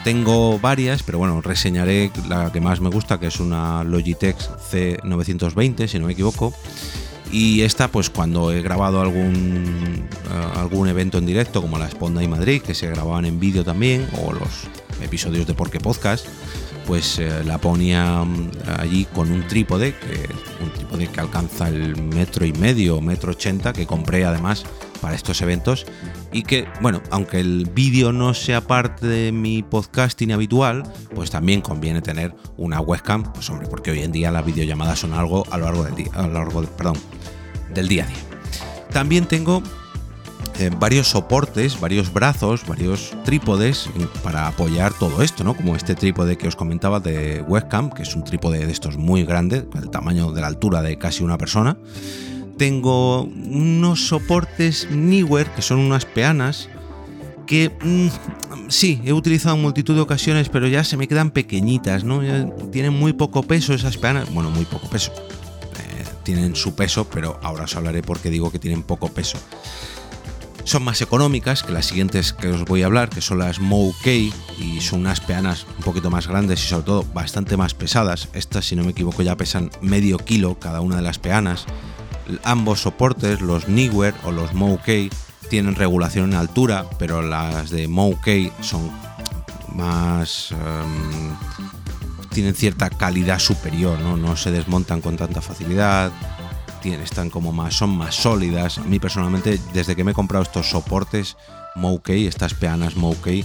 Tengo 0.05 0.59
varias, 0.59 1.03
pero 1.03 1.19
bueno, 1.19 1.41
reseñaré 1.41 2.11
la 2.29 2.53
que 2.53 2.61
más 2.61 2.81
me 2.81 2.91
gusta, 2.91 3.19
que 3.19 3.29
es 3.29 3.41
una 3.41 3.83
Logitech 3.85 4.37
C920, 4.37 5.87
si 5.89 5.99
no 5.99 6.07
me 6.07 6.13
equivoco. 6.13 6.53
Y 7.33 7.63
esta, 7.63 7.89
pues 7.89 8.11
cuando 8.11 8.53
he 8.53 8.61
grabado 8.61 9.01
algún, 9.01 10.07
eh, 10.31 10.59
algún 10.59 10.89
evento 10.89 11.19
en 11.19 11.27
directo, 11.27 11.63
como 11.63 11.79
la 11.79 11.91
Sponda 11.91 12.23
y 12.23 12.29
Madrid, 12.29 12.61
que 12.61 12.75
se 12.75 12.87
grababan 12.87 13.25
en 13.25 13.41
vídeo 13.41 13.65
también, 13.65 14.07
o 14.23 14.33
los 14.33 14.69
episodios 15.03 15.47
de 15.47 15.55
Porque 15.55 15.81
Podcast, 15.81 16.27
pues 16.87 17.19
eh, 17.19 17.43
la 17.45 17.59
ponía 17.59 18.23
mm, 18.25 18.51
allí 18.79 19.07
con 19.07 19.33
un 19.33 19.49
trípode, 19.49 19.95
que, 19.95 20.29
un 20.63 20.71
trípode 20.71 21.09
que 21.09 21.21
alcanza 21.21 21.69
el 21.69 21.97
metro 21.97 22.45
y 22.45 22.53
medio, 22.53 23.01
metro 23.01 23.33
ochenta, 23.33 23.73
que 23.73 23.87
compré 23.87 24.25
además 24.25 24.65
para 25.05 25.17
estos 25.17 25.43
eventos 25.43 25.85
y 26.33 26.45
que, 26.45 26.67
bueno, 26.81 27.03
aunque 27.11 27.39
el 27.39 27.69
vídeo 27.75 28.11
no 28.11 28.33
sea 28.33 28.63
parte 28.63 29.07
de 29.07 29.33
mi 29.33 29.63
podcasting 29.63 30.33
habitual, 30.33 30.83
pues 31.15 31.31
también 31.31 31.61
conviene 31.61 32.01
tener 32.01 32.35
una 32.57 32.81
webcam, 32.81 33.23
pues 33.35 33.51
hombre, 33.51 33.69
porque 33.69 33.91
hoy 33.91 34.01
en 34.01 34.13
día 34.13 34.31
las 34.31 34.47
videollamadas 34.47 35.01
son 35.01 35.13
algo 35.13 35.45
a 35.51 35.59
lo 35.59 35.67
largo 35.67 35.85
del 35.85 35.95
día, 35.95 36.11
a 36.15 36.27
lo 36.27 36.33
largo, 36.33 36.63
perdón, 36.63 36.97
del 37.75 37.87
día 37.87 38.05
a 38.05 38.07
día. 38.07 38.17
También 38.95 39.27
tengo 39.27 39.63
eh, 40.59 40.71
varios 40.81 41.09
soportes, 41.09 41.79
varios 41.79 42.11
brazos, 42.11 42.67
varios 42.67 43.15
trípodes 43.27 43.91
para 44.23 44.47
apoyar 44.47 44.95
todo 44.95 45.21
esto, 45.21 45.45
¿no? 45.45 45.55
Como 45.55 45.77
este 45.77 45.95
trípode 45.95 46.39
que 46.39 46.49
os 46.49 46.57
comentaba 46.57 46.99
de 46.99 47.43
webcam, 47.43 47.91
que 47.91 48.05
es 48.05 48.17
un 48.17 48.25
trípode 48.25 48.65
de 48.65 48.73
estos 48.73 48.97
muy 48.97 49.27
grande, 49.27 49.69
el 49.75 49.91
tamaño 49.91 50.33
de 50.33 50.41
la 50.41 50.47
altura 50.47 50.81
de 50.81 50.97
casi 50.97 51.23
una 51.23 51.37
persona. 51.37 51.77
Tengo 52.57 53.23
unos 53.23 54.09
soportes 54.09 54.89
Newer, 54.91 55.49
que 55.51 55.63
son 55.63 55.79
unas 55.79 56.05
peanas, 56.05 56.69
que 57.47 57.71
mm, 57.83 58.69
sí, 58.69 59.01
he 59.05 59.13
utilizado 59.13 59.57
en 59.57 59.63
multitud 59.63 59.95
de 59.95 60.01
ocasiones, 60.01 60.49
pero 60.49 60.67
ya 60.69 60.85
se 60.85 60.97
me 60.97 61.09
quedan 61.09 61.31
pequeñitas, 61.31 62.05
¿no? 62.05 62.21
tienen 62.71 62.93
muy 62.93 63.13
poco 63.13 63.43
peso 63.43 63.75
esas 63.75 63.97
peanas, 63.97 64.33
bueno, 64.33 64.51
muy 64.51 64.65
poco 64.65 64.89
peso. 64.89 65.13
Eh, 65.13 66.05
tienen 66.23 66.55
su 66.55 66.75
peso, 66.75 67.09
pero 67.09 67.39
ahora 67.43 67.65
os 67.65 67.77
hablaré 67.77 68.03
porque 68.03 68.31
digo 68.31 68.51
que 68.51 68.59
tienen 68.59 68.83
poco 68.83 69.09
peso. 69.09 69.39
Son 70.65 70.83
más 70.83 71.03
económicas 71.03 71.63
que 71.63 71.73
las 71.73 71.85
siguientes 71.85 72.33
que 72.33 72.49
os 72.49 72.65
voy 72.65 72.83
a 72.83 72.87
hablar, 72.87 73.11
que 73.11 73.21
son 73.21 73.39
las 73.39 73.61
Mow-K 73.61 74.11
y 74.11 74.81
son 74.81 75.01
unas 75.01 75.21
peanas 75.21 75.67
un 75.77 75.85
poquito 75.85 76.11
más 76.11 76.27
grandes 76.27 76.65
y 76.65 76.69
sobre 76.69 76.85
todo 76.85 77.05
bastante 77.13 77.59
más 77.59 77.75
pesadas. 77.75 78.29
Estas, 78.33 78.65
si 78.65 78.75
no 78.75 78.83
me 78.83 78.93
equivoco, 78.93 79.23
ya 79.23 79.37
pesan 79.37 79.71
medio 79.83 80.17
kilo 80.17 80.59
cada 80.59 80.81
una 80.81 80.97
de 80.97 81.03
las 81.03 81.19
peanas. 81.19 81.67
Ambos 82.43 82.81
soportes, 82.81 83.41
los 83.41 83.69
Newer 83.69 84.15
o 84.25 84.33
los 84.33 84.55
Mow-K, 84.55 85.15
tienen 85.49 85.75
regulación 85.75 86.33
en 86.33 86.39
altura, 86.39 86.87
pero 86.99 87.23
las 87.23 87.71
de 87.71 87.89
Mow-K 87.89 88.63
son 88.63 88.91
más... 89.75 90.53
Em, 90.53 91.35
tienen 92.31 92.55
cierta 92.55 92.91
calidad 92.91 93.39
superior, 93.39 94.01
¿no? 94.01 94.17
no 94.17 94.37
se 94.37 94.51
desmontan 94.51 95.01
con 95.01 95.17
tanta 95.17 95.41
facilidad, 95.41 96.11
están 96.93 97.31
como 97.31 97.53
más, 97.53 97.75
son 97.75 97.97
más 97.97 98.15
sólidas. 98.15 98.79
A 98.79 98.83
mí 98.83 98.99
personalmente, 98.99 99.59
desde 99.73 99.97
que 99.97 100.05
me 100.05 100.11
he 100.11 100.15
comprado 100.15 100.43
estos 100.43 100.69
soportes 100.69 101.37
Moukey, 101.77 102.27
estas 102.27 102.55
peanas 102.55 102.97
Moukey, 102.97 103.45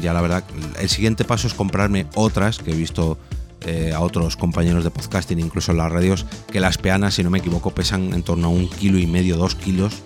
ya 0.00 0.12
la 0.12 0.20
verdad, 0.20 0.44
el 0.78 0.88
siguiente 0.88 1.24
paso 1.24 1.46
es 1.46 1.54
comprarme 1.54 2.06
otras 2.14 2.58
que 2.58 2.72
he 2.72 2.76
visto 2.76 3.18
eh, 3.66 3.92
a 3.94 4.00
otros 4.00 4.36
compañeros 4.36 4.84
de 4.84 4.90
podcasting, 4.90 5.38
incluso 5.40 5.72
en 5.72 5.78
las 5.78 5.90
radios, 5.90 6.26
que 6.50 6.60
las 6.60 6.78
peanas, 6.78 7.14
si 7.14 7.22
no 7.22 7.30
me 7.30 7.38
equivoco, 7.38 7.70
pesan 7.70 8.12
en 8.14 8.22
torno 8.22 8.48
a 8.48 8.50
un 8.50 8.68
kilo 8.68 8.98
y 8.98 9.06
medio, 9.06 9.36
dos 9.36 9.54
kilos. 9.54 10.02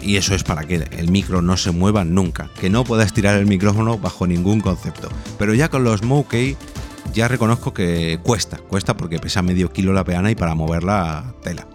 Y 0.00 0.16
eso 0.16 0.34
es 0.34 0.44
para 0.44 0.64
que 0.64 0.76
el 0.76 1.10
micro 1.10 1.42
no 1.42 1.56
se 1.56 1.72
mueva 1.72 2.04
nunca, 2.04 2.50
que 2.60 2.70
no 2.70 2.84
pueda 2.84 3.04
estirar 3.04 3.36
el 3.36 3.46
micrófono 3.46 3.98
bajo 3.98 4.26
ningún 4.26 4.60
concepto. 4.60 5.08
Pero 5.38 5.54
ya 5.54 5.68
con 5.68 5.82
los 5.82 6.02
Moukey 6.02 6.56
ya 7.12 7.26
reconozco 7.26 7.74
que 7.74 8.20
cuesta, 8.22 8.58
cuesta 8.58 8.96
porque 8.96 9.18
pesa 9.18 9.42
medio 9.42 9.72
kilo 9.72 9.92
la 9.92 10.04
peana 10.04 10.30
y 10.30 10.34
para 10.34 10.54
moverla 10.54 11.34
tela. 11.42 11.66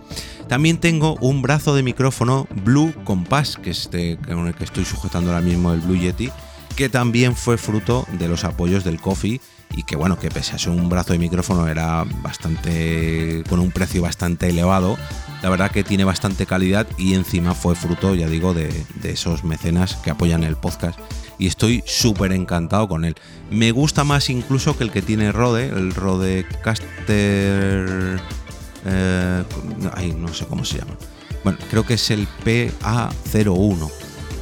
También 0.48 0.78
tengo 0.78 1.16
un 1.22 1.42
brazo 1.42 1.76
de 1.76 1.84
micrófono 1.84 2.48
Blue 2.64 2.94
Compass, 3.04 3.58
que 3.58 3.72
es 3.72 3.82
este, 3.82 4.18
con 4.18 4.48
el 4.48 4.54
que 4.54 4.66
estoy 4.66 4.86
sujetando 4.86 5.32
ahora 5.32 5.44
mismo 5.44 5.74
el 5.74 5.80
Blue 5.80 5.98
Yeti, 5.98 6.30
que 6.76 6.90
también 6.90 7.36
fue 7.36 7.58
fruto 7.58 8.06
de 8.20 8.28
los 8.28 8.44
apoyos 8.44 8.84
del 8.84 9.00
Coffee 9.00 9.42
y 9.74 9.84
que 9.84 9.96
bueno, 9.96 10.20
que 10.20 10.30
pese 10.30 10.56
a 10.56 10.60
ser 10.60 10.72
un 10.72 10.90
brazo 10.90 11.14
de 11.14 11.20
micrófono 11.20 11.68
era 11.68 12.06
bastante 12.22 13.44
con 13.50 13.60
un 13.60 13.72
precio 13.72 14.02
bastante 14.02 14.50
elevado, 14.50 14.98
la 15.42 15.50
verdad 15.50 15.72
que 15.72 15.84
tiene 15.84 16.06
bastante 16.06 16.46
calidad 16.46 16.88
y 16.98 17.16
encima 17.16 17.54
fue 17.54 17.76
fruto, 17.76 18.16
ya 18.16 18.28
digo, 18.28 18.54
de, 18.54 18.72
esos 19.04 19.44
mecenas 19.44 19.96
que 19.98 20.12
apoyan 20.12 20.44
el 20.44 20.56
podcast 20.56 20.98
y 21.38 21.48
estoy 21.48 21.84
súper 21.86 22.32
encantado 22.32 22.88
con 22.88 23.04
él. 23.04 23.16
Me 23.52 23.72
gusta 23.72 24.04
más 24.04 24.30
incluso 24.30 24.78
que 24.78 24.86
el 24.86 24.92
que 24.92 25.02
tiene 25.02 25.32
Rode, 25.32 25.68
el 25.68 25.94
Rodecaster 25.94 28.22
eh, 28.86 29.44
ay, 29.94 30.14
no 30.14 30.34
sé 30.34 30.46
cómo 30.46 30.66
se 30.66 30.80
llama. 30.80 30.96
Bueno, 31.44 31.60
creo 31.70 31.86
que 31.86 31.96
es 31.96 32.12
el 32.12 32.28
PA01. 32.46 33.92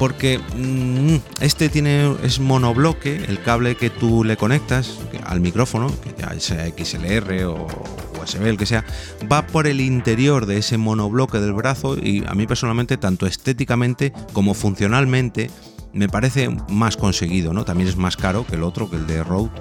Porque 0.01 0.39
mm, 0.39 1.43
este 1.43 1.70
tiene 1.70 2.15
es 2.24 2.39
monobloque, 2.39 3.17
el 3.17 3.39
cable 3.39 3.75
que 3.75 3.91
tú 3.91 4.24
le 4.24 4.36
conectas 4.36 4.98
al 5.27 5.41
micrófono, 5.41 5.93
que 6.01 6.15
ya 6.17 6.39
sea 6.39 6.65
XLR 6.65 7.43
o 7.43 7.67
USB, 8.20 8.48
el 8.48 8.58
que 8.58 8.65
sea, 8.65 8.84
va 9.31 9.46
por 9.46 9.67
el 9.67 9.79
interior 9.79 10.48
de 10.48 10.58
ese 10.58 10.79
monobloque 10.79 11.38
del 11.38 11.53
brazo 11.53 12.00
y 12.00 12.24
a 12.25 12.34
mí 12.34 12.48
personalmente, 12.48 12.98
tanto 12.98 13.27
estéticamente 13.27 14.12
como 14.34 14.55
funcionalmente, 14.55 15.51
me 15.93 16.10
parece 16.10 16.50
más 16.67 16.98
conseguido, 16.98 17.53
¿no? 17.53 17.63
También 17.63 17.88
es 17.88 17.96
más 17.96 18.17
caro 18.17 18.43
que 18.48 18.55
el 18.55 18.63
otro, 18.63 18.89
que 18.89 18.96
el 18.96 19.05
de 19.05 19.24
Rode, 19.24 19.51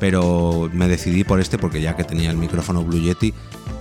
pero 0.00 0.68
me 0.72 0.88
decidí 0.88 1.22
por 1.22 1.38
este 1.38 1.56
porque 1.56 1.80
ya 1.80 1.94
que 1.94 2.02
tenía 2.02 2.32
el 2.32 2.36
micrófono 2.36 2.82
Blue 2.82 3.00
Yeti, 3.00 3.32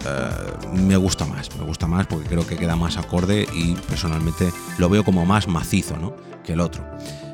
eh, 0.05 0.29
me 0.73 0.97
gusta 0.97 1.25
más, 1.25 1.55
me 1.57 1.63
gusta 1.63 1.87
más 1.87 2.07
porque 2.07 2.27
creo 2.27 2.45
que 2.45 2.57
queda 2.57 2.75
más 2.75 2.97
acorde 2.97 3.47
y 3.53 3.73
personalmente 3.75 4.51
lo 4.77 4.89
veo 4.89 5.03
como 5.03 5.25
más 5.25 5.47
macizo, 5.47 5.97
¿no? 5.97 6.15
Que 6.43 6.53
el 6.53 6.59
otro. 6.59 6.85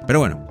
Pero 0.05 0.19
bueno, 0.19 0.48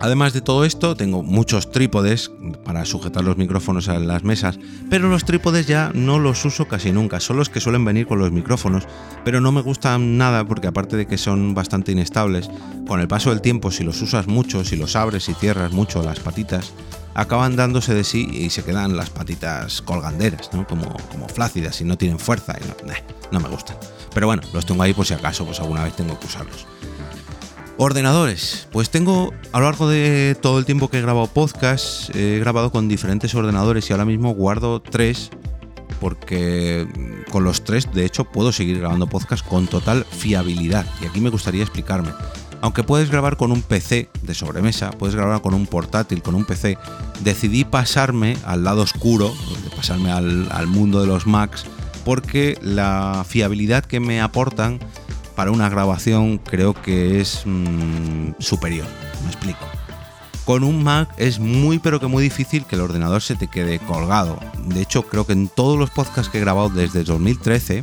Además 0.00 0.32
de 0.32 0.40
todo 0.40 0.64
esto, 0.64 0.96
tengo 0.96 1.22
muchos 1.22 1.70
trípodes 1.70 2.30
para 2.64 2.84
sujetar 2.84 3.24
los 3.24 3.36
micrófonos 3.36 3.88
a 3.88 3.98
las 3.98 4.24
mesas, 4.24 4.58
pero 4.90 5.08
los 5.08 5.24
trípodes 5.24 5.66
ya 5.66 5.90
no 5.94 6.18
los 6.18 6.44
uso 6.44 6.66
casi 6.66 6.92
nunca, 6.92 7.20
son 7.20 7.36
los 7.36 7.48
que 7.48 7.60
suelen 7.60 7.84
venir 7.84 8.06
con 8.06 8.18
los 8.18 8.32
micrófonos, 8.32 8.84
pero 9.24 9.40
no 9.40 9.52
me 9.52 9.62
gustan 9.62 10.18
nada 10.18 10.44
porque 10.44 10.66
aparte 10.66 10.96
de 10.96 11.06
que 11.06 11.16
son 11.16 11.54
bastante 11.54 11.92
inestables, 11.92 12.50
con 12.86 13.00
el 13.00 13.08
paso 13.08 13.30
del 13.30 13.40
tiempo 13.40 13.70
si 13.70 13.84
los 13.84 14.02
usas 14.02 14.26
mucho, 14.26 14.64
si 14.64 14.76
los 14.76 14.96
abres 14.96 15.28
y 15.28 15.34
cierras 15.34 15.72
mucho 15.72 16.02
las 16.02 16.20
patitas, 16.20 16.72
acaban 17.14 17.56
dándose 17.56 17.94
de 17.94 18.04
sí 18.04 18.28
y 18.30 18.50
se 18.50 18.64
quedan 18.64 18.96
las 18.96 19.10
patitas 19.10 19.80
colganderas, 19.80 20.50
¿no? 20.52 20.66
como, 20.66 20.94
como 21.10 21.28
flácidas 21.28 21.80
y 21.80 21.84
no 21.84 21.96
tienen 21.96 22.18
fuerza 22.18 22.56
y 22.60 22.66
no, 22.66 22.74
no 23.30 23.40
me 23.40 23.48
gustan. 23.48 23.76
Pero 24.12 24.26
bueno, 24.26 24.42
los 24.52 24.66
tengo 24.66 24.82
ahí 24.82 24.92
por 24.92 25.06
si 25.06 25.14
acaso, 25.14 25.44
pues 25.44 25.60
alguna 25.60 25.84
vez 25.84 25.94
tengo 25.96 26.18
que 26.18 26.26
usarlos. 26.26 26.66
Ordenadores. 27.76 28.68
Pues 28.70 28.90
tengo 28.90 29.32
a 29.52 29.58
lo 29.58 29.66
largo 29.66 29.88
de 29.88 30.36
todo 30.40 30.58
el 30.58 30.64
tiempo 30.64 30.88
que 30.88 30.98
he 30.98 31.02
grabado 31.02 31.26
podcast, 31.26 32.14
he 32.14 32.38
grabado 32.38 32.70
con 32.70 32.88
diferentes 32.88 33.34
ordenadores 33.34 33.88
y 33.90 33.92
ahora 33.92 34.04
mismo 34.04 34.32
guardo 34.34 34.80
tres 34.80 35.30
porque 36.00 36.86
con 37.30 37.44
los 37.44 37.64
tres 37.64 37.90
de 37.92 38.04
hecho 38.04 38.24
puedo 38.24 38.52
seguir 38.52 38.78
grabando 38.78 39.06
podcast 39.06 39.46
con 39.46 39.66
total 39.66 40.04
fiabilidad 40.04 40.86
y 41.02 41.06
aquí 41.06 41.20
me 41.20 41.30
gustaría 41.30 41.62
explicarme. 41.62 42.10
Aunque 42.60 42.82
puedes 42.82 43.10
grabar 43.10 43.36
con 43.36 43.52
un 43.52 43.62
PC 43.62 44.08
de 44.22 44.34
sobremesa, 44.34 44.90
puedes 44.90 45.14
grabar 45.14 45.42
con 45.42 45.52
un 45.52 45.66
portátil, 45.66 46.22
con 46.22 46.34
un 46.34 46.44
PC, 46.44 46.78
decidí 47.20 47.64
pasarme 47.64 48.38
al 48.44 48.64
lado 48.64 48.82
oscuro, 48.82 49.34
pasarme 49.76 50.12
al, 50.12 50.50
al 50.50 50.66
mundo 50.66 51.00
de 51.00 51.06
los 51.06 51.26
Macs, 51.26 51.66
porque 52.04 52.56
la 52.62 53.24
fiabilidad 53.26 53.84
que 53.84 54.00
me 54.00 54.20
aportan 54.20 54.78
para 55.34 55.50
una 55.50 55.68
grabación 55.68 56.38
creo 56.38 56.74
que 56.74 57.20
es 57.20 57.42
mm, 57.44 58.32
superior. 58.38 58.86
Me 59.22 59.28
explico. 59.28 59.64
Con 60.44 60.62
un 60.62 60.82
Mac 60.82 61.08
es 61.16 61.38
muy 61.38 61.78
pero 61.78 62.00
que 62.00 62.06
muy 62.06 62.22
difícil 62.22 62.66
que 62.66 62.74
el 62.74 62.82
ordenador 62.82 63.22
se 63.22 63.34
te 63.34 63.48
quede 63.48 63.78
colgado. 63.78 64.38
De 64.66 64.82
hecho, 64.82 65.04
creo 65.04 65.26
que 65.26 65.32
en 65.32 65.48
todos 65.48 65.78
los 65.78 65.90
podcasts 65.90 66.30
que 66.30 66.38
he 66.38 66.40
grabado 66.40 66.68
desde 66.68 67.02
2013, 67.02 67.82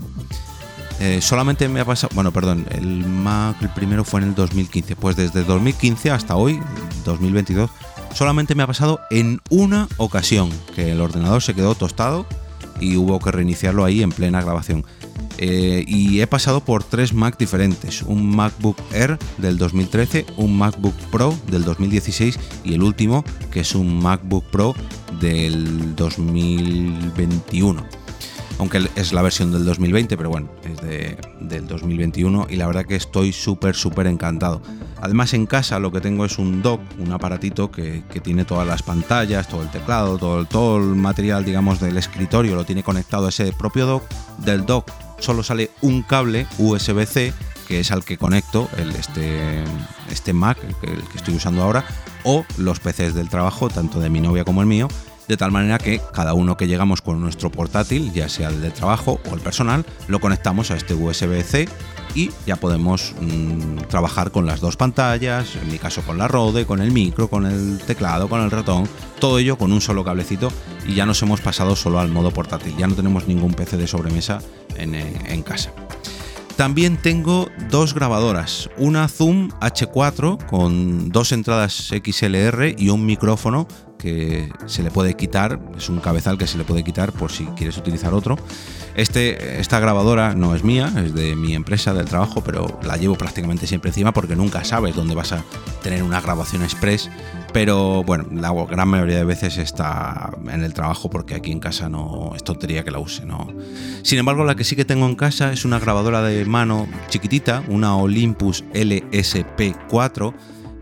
eh, 1.00 1.20
solamente 1.20 1.67
me 1.67 1.79
ha 1.79 1.86
pasado, 1.86 2.12
bueno, 2.13 2.31
perdón, 2.31 2.67
el 2.70 3.05
Mac 3.08 3.58
el 3.62 3.70
primero 3.70 4.03
fue 4.03 4.22
en 4.22 4.27
el 4.27 4.36
2015, 4.36 4.96
pues 4.96 5.15
desde 5.15 5.43
2015 5.43 6.12
hasta 6.12 6.36
hoy, 6.36 6.60
2022, 7.05 7.72
solamente 8.13 8.53
me 8.53 8.62
ha 8.62 8.67
pasado 8.67 9.00
en 9.10 9.41
una 9.50 9.88
ocasión 9.98 10.51
que 10.75 10.91
el 10.91 11.01
ordenador 11.01 11.41
se 11.41 11.55
quedó 11.55 11.74
tostado 11.74 12.27
y 12.79 12.98
hubo 12.98 13.20
que 13.20 13.31
reiniciarlo 13.31 13.84
ahí 13.84 14.03
en 14.03 14.12
plena 14.12 14.41
grabación. 14.43 14.86
Eh, 15.43 15.83
y 15.88 16.21
he 16.21 16.27
pasado 16.27 16.60
por 16.63 16.83
tres 16.83 17.15
Mac 17.15 17.36
diferentes, 17.36 18.03
un 18.03 18.29
MacBook 18.36 18.77
Air 18.93 19.17
del 19.39 19.57
2013, 19.57 20.27
un 20.38 20.55
MacBook 20.55 20.93
Pro 21.10 21.36
del 21.48 21.63
2016 21.63 22.38
y 22.63 22.75
el 22.75 22.83
último 22.83 23.25
que 23.50 23.62
es 23.62 23.74
un 23.74 24.00
MacBook 24.03 24.45
Pro 24.51 24.75
del 25.19 25.95
2021. 25.95 27.83
Aunque 28.60 28.88
es 28.95 29.13
la 29.13 29.24
versión 29.24 29.51
del 29.51 29.65
2020, 29.65 30.15
pero 30.15 30.29
bueno, 30.29 30.48
es 30.63 30.79
del 31.39 31.67
2021 31.67 32.45
y 32.48 32.57
la 32.57 32.67
verdad 32.67 32.86
que 32.86 32.95
estoy 32.95 33.33
súper, 33.33 33.74
súper 33.74 34.05
encantado. 34.05 34.62
Además 35.01 35.33
en 35.33 35.48
casa 35.48 35.79
lo 35.79 35.91
que 35.91 36.01
tengo 36.01 36.24
es 36.24 36.38
un 36.38 36.62
dock, 36.62 36.81
un 37.00 37.12
aparatito 37.12 37.71
que, 37.71 38.03
tiene 38.24 38.45
todas 38.45 38.67
las 38.67 38.83
pantallas, 38.83 39.48
todo 39.48 39.63
el 39.63 39.71
teclado, 39.71 40.19
todo, 40.19 40.45
todo 40.45 40.77
el 40.77 40.95
material 40.95 41.43
digamos 41.43 41.79
del 41.79 41.98
escritorio 41.98 42.53
lo 42.53 42.63
tiene 42.63 42.83
conectado 42.83 43.25
a 43.25 43.30
ese 43.30 43.51
propio 43.54 43.88
dock. 43.88 44.04
Del 44.38 44.67
dock 44.67 44.91
solo 45.21 45.43
sale 45.43 45.71
un 45.81 46.03
cable 46.03 46.47
USB-C, 46.57 47.34
que 47.67 47.79
es 47.79 47.91
al 47.91 48.03
que 48.03 48.17
conecto 48.17 48.67
el, 48.77 48.91
este, 48.91 49.63
este 50.12 50.34
Mac, 50.34 50.57
el 50.63 50.75
que, 50.75 50.97
estoy 51.15 51.36
usando 51.36 51.63
ahora, 51.63 51.86
o 52.23 52.45
los 52.57 52.79
PCs 52.79 53.13
del 53.13 53.29
trabajo, 53.29 53.69
tanto 53.69 53.99
de 53.99 54.10
mi 54.10 54.19
novia 54.19 54.43
como 54.43 54.62
el 54.62 54.67
mío, 54.67 54.88
de 55.27 55.38
tal 55.38 55.51
manera 55.51 55.77
que 55.77 56.01
cada 56.13 56.34
uno 56.34 56.57
que 56.57 56.67
llegamos 56.67 57.01
con 57.01 57.21
nuestro 57.21 57.49
portátil, 57.51 58.12
ya 58.12 58.27
sea 58.27 58.49
el 58.49 58.62
de 58.62 58.71
trabajo 58.71 59.21
o 59.29 59.34
el 59.34 59.39
personal, 59.39 59.86
lo 60.07 60.19
conectamos 60.19 60.71
a 60.71 60.75
este 60.75 60.93
USB-C 60.93 61.69
y 62.15 62.32
ya 62.45 62.56
podemos 62.56 63.13
mmm, 63.19 63.78
trabajar 63.89 64.32
con 64.32 64.45
las 64.45 64.60
dos 64.60 64.78
pantallas, 64.78 65.56
en 65.56 65.71
mi 65.71 65.78
caso 65.78 66.02
con 66.02 66.17
la 66.17 66.28
Rode, 66.28 66.65
con 66.65 66.82
el 66.82 66.91
micro, 66.91 67.30
con 67.30 67.45
el 67.45 67.80
teclado, 67.86 68.30
con 68.30 68.41
el 68.41 68.52
ratón, 68.52 68.88
todo 69.19 69.39
ello 69.39 69.58
con 69.58 69.71
un 69.71 69.82
solo 69.82 70.04
cablecito 70.04 70.52
y 70.88 70.95
ya 70.95 71.06
nos 71.06 71.21
hemos 71.21 71.41
pasado 71.41 71.76
solo 71.76 72.00
al 72.00 72.10
modo 72.10 72.32
portátil, 72.32 72.76
ya 72.78 72.88
no 72.88 72.95
tenemos 72.95 73.28
ningún 73.28 73.54
PC 73.54 73.78
de 73.78 73.88
sobremesa 73.88 74.39
en, 74.76 74.95
en 74.95 75.43
casa. 75.43 75.71
También 76.58 76.97
tengo 76.97 77.50
dos 77.71 77.95
grabadoras, 77.95 78.69
una 78.78 79.08
Zoom 79.08 79.50
H4 79.62 80.45
con 80.45 81.10
dos 81.10 81.32
entradas 81.32 81.91
XLR 81.91 82.76
y 82.78 82.89
un 82.89 83.06
micrófono 83.06 83.67
que 84.01 84.51
se 84.65 84.81
le 84.81 84.89
puede 84.89 85.15
quitar, 85.15 85.59
es 85.77 85.89
un 85.89 85.99
cabezal 85.99 86.37
que 86.37 86.47
se 86.47 86.57
le 86.57 86.63
puede 86.63 86.83
quitar 86.83 87.11
por 87.11 87.31
si 87.31 87.45
quieres 87.45 87.77
utilizar 87.77 88.13
otro. 88.13 88.35
Este, 88.95 89.59
esta 89.59 89.79
grabadora 89.79 90.33
no 90.33 90.55
es 90.55 90.63
mía, 90.63 90.91
es 90.97 91.13
de 91.13 91.35
mi 91.35 91.53
empresa, 91.53 91.93
del 91.93 92.05
trabajo, 92.07 92.43
pero 92.43 92.79
la 92.83 92.97
llevo 92.97 93.15
prácticamente 93.15 93.67
siempre 93.67 93.89
encima 93.89 94.11
porque 94.11 94.35
nunca 94.35 94.63
sabes 94.63 94.95
dónde 94.95 95.15
vas 95.15 95.31
a 95.31 95.43
tener 95.83 96.03
una 96.03 96.19
grabación 96.19 96.63
express. 96.63 97.09
Pero 97.53 98.03
bueno, 98.03 98.25
la 98.31 98.51
gran 98.65 98.87
mayoría 98.87 99.17
de 99.17 99.25
veces 99.25 99.57
está 99.57 100.31
en 100.49 100.63
el 100.63 100.73
trabajo 100.73 101.09
porque 101.09 101.35
aquí 101.35 101.51
en 101.51 101.59
casa 101.59 101.89
no 101.89 102.31
es 102.35 102.43
tontería 102.43 102.83
que 102.83 102.91
la 102.91 102.99
use. 102.99 103.25
No. 103.25 103.47
Sin 104.03 104.17
embargo, 104.17 104.45
la 104.45 104.55
que 104.55 104.63
sí 104.63 104.75
que 104.75 104.85
tengo 104.85 105.05
en 105.05 105.15
casa 105.15 105.51
es 105.51 105.65
una 105.65 105.77
grabadora 105.77 106.21
de 106.21 106.45
mano 106.45 106.87
chiquitita, 107.09 107.63
una 107.67 107.95
Olympus 107.97 108.63
LSP4 108.73 110.33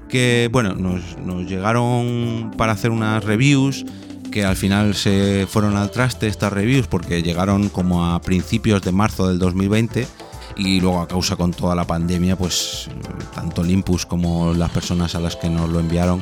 que 0.10 0.50
bueno, 0.52 0.76
nos, 0.76 1.48
llegaron 1.48 2.52
para 2.58 2.74
hacer 2.74 2.92
unas 2.92 3.24
reviews 3.24 3.86
que 4.32 4.44
al 4.44 4.56
final 4.56 4.94
se 4.94 5.48
fueron 5.50 5.78
al 5.78 5.90
traste 5.92 6.28
estas 6.28 6.52
reviews 6.52 6.88
porque 6.88 7.24
llegaron 7.24 7.70
como 7.70 8.06
a 8.06 8.22
principios 8.22 8.82
de 8.82 8.92
marzo 8.92 9.28
del 9.28 9.40
2020 9.40 10.08
y 10.58 10.82
luego 10.82 11.00
a 11.00 11.08
causa 11.08 11.36
con 11.36 11.52
toda 11.52 11.76
la 11.76 11.86
pandemia 11.86 12.36
pues 12.36 12.90
tanto 13.34 13.62
Olympus 13.62 14.06
como 14.06 14.54
las 14.54 14.70
personas 14.72 15.16
a 15.16 15.20
las 15.20 15.36
que 15.36 15.50
nos 15.50 15.70
lo 15.70 15.80
enviaron 15.80 16.22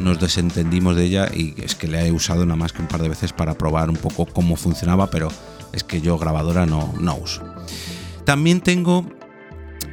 nos 0.00 0.20
desentendimos 0.20 0.96
de 0.96 1.04
ella 1.04 1.28
y 1.32 1.54
es 1.62 1.74
que 1.74 1.88
le 1.88 2.06
he 2.06 2.12
usado 2.12 2.44
nada 2.44 2.56
más 2.56 2.72
que 2.72 2.82
un 2.82 2.88
par 2.88 3.00
de 3.00 3.08
veces 3.08 3.32
para 3.32 3.54
probar 3.54 3.88
un 3.88 3.96
poco 3.96 4.26
cómo 4.26 4.56
funcionaba 4.56 5.08
pero 5.08 5.28
es 5.72 5.84
que 5.84 6.00
yo 6.00 6.18
grabadora 6.18 6.66
no, 6.66 6.92
no 6.98 7.16
uso. 7.16 7.42
También 8.24 8.60
tengo 8.60 9.06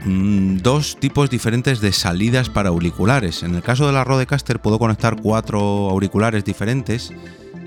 Mm, 0.05 0.57
dos 0.57 0.97
tipos 0.99 1.29
diferentes 1.29 1.79
de 1.79 1.93
salidas 1.93 2.49
para 2.49 2.69
auriculares. 2.69 3.43
En 3.43 3.55
el 3.55 3.61
caso 3.61 3.87
de 3.87 3.93
la 3.93 4.03
Rodecaster 4.03 4.59
puedo 4.59 4.79
conectar 4.79 5.21
cuatro 5.21 5.59
auriculares 5.89 6.43
diferentes 6.43 7.13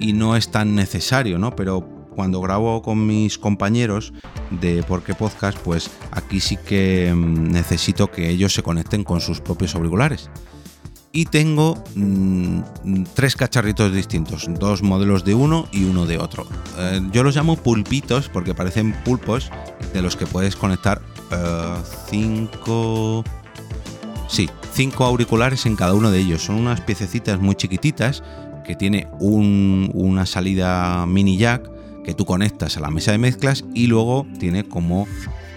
y 0.01 0.13
no 0.13 0.37
es 0.37 0.51
tan 0.51 0.75
necesario, 0.75 1.39
¿no? 1.39 1.57
Pero 1.57 1.89
cuando 2.15 2.41
grabo 2.41 2.83
con 2.83 3.07
mis 3.07 3.39
compañeros 3.39 4.13
de 4.51 4.83
Porque 4.83 5.15
Podcast, 5.15 5.59
pues 5.59 5.91
aquí 6.11 6.41
sí 6.41 6.57
que 6.57 7.13
mm, 7.15 7.53
necesito 7.53 8.11
que 8.11 8.29
ellos 8.29 8.53
se 8.53 8.63
conecten 8.63 9.05
con 9.05 9.21
sus 9.21 9.41
propios 9.41 9.75
auriculares. 9.75 10.31
Y 11.13 11.25
tengo 11.25 11.83
mmm, 11.95 12.61
tres 13.15 13.37
cacharritos 13.37 13.93
distintos, 13.93 14.47
dos 14.59 14.83
modelos 14.83 15.25
de 15.25 15.35
uno 15.35 15.67
y 15.73 15.85
uno 15.85 16.05
de 16.05 16.19
otro. 16.19 16.47
Eh, 16.79 17.01
yo 17.11 17.23
los 17.23 17.35
llamo 17.35 17.57
pulpitos 17.57 18.29
porque 18.29 18.55
parecen 18.55 18.93
pulpos 19.05 19.51
de 19.95 20.03
los 20.03 20.15
que 20.17 20.27
puedes 20.27 20.57
conectar 20.57 21.01
uh, 21.31 21.83
cinco... 22.11 23.25
Sí, 24.29 24.51
cinco 24.73 25.05
auriculares 25.05 25.65
en 25.67 25.77
cada 25.77 25.95
uno 25.95 26.11
de 26.11 26.19
ellos. 26.19 26.43
Son 26.43 26.57
unas 26.57 26.81
piececitas 26.81 27.39
muy 27.39 27.55
chiquititas 27.55 28.23
que 28.67 28.75
tiene 28.75 29.09
un, 29.21 29.91
una 29.95 30.27
salida 30.27 31.07
mini 31.07 31.39
jack 31.39 31.71
que 32.05 32.13
tú 32.13 32.27
conectas 32.27 32.77
a 32.77 32.81
la 32.81 32.91
mesa 32.91 33.13
de 33.13 33.19
mezclas 33.19 33.65
y 33.73 33.87
luego 33.87 34.27
tiene 34.39 34.65
como 34.65 35.07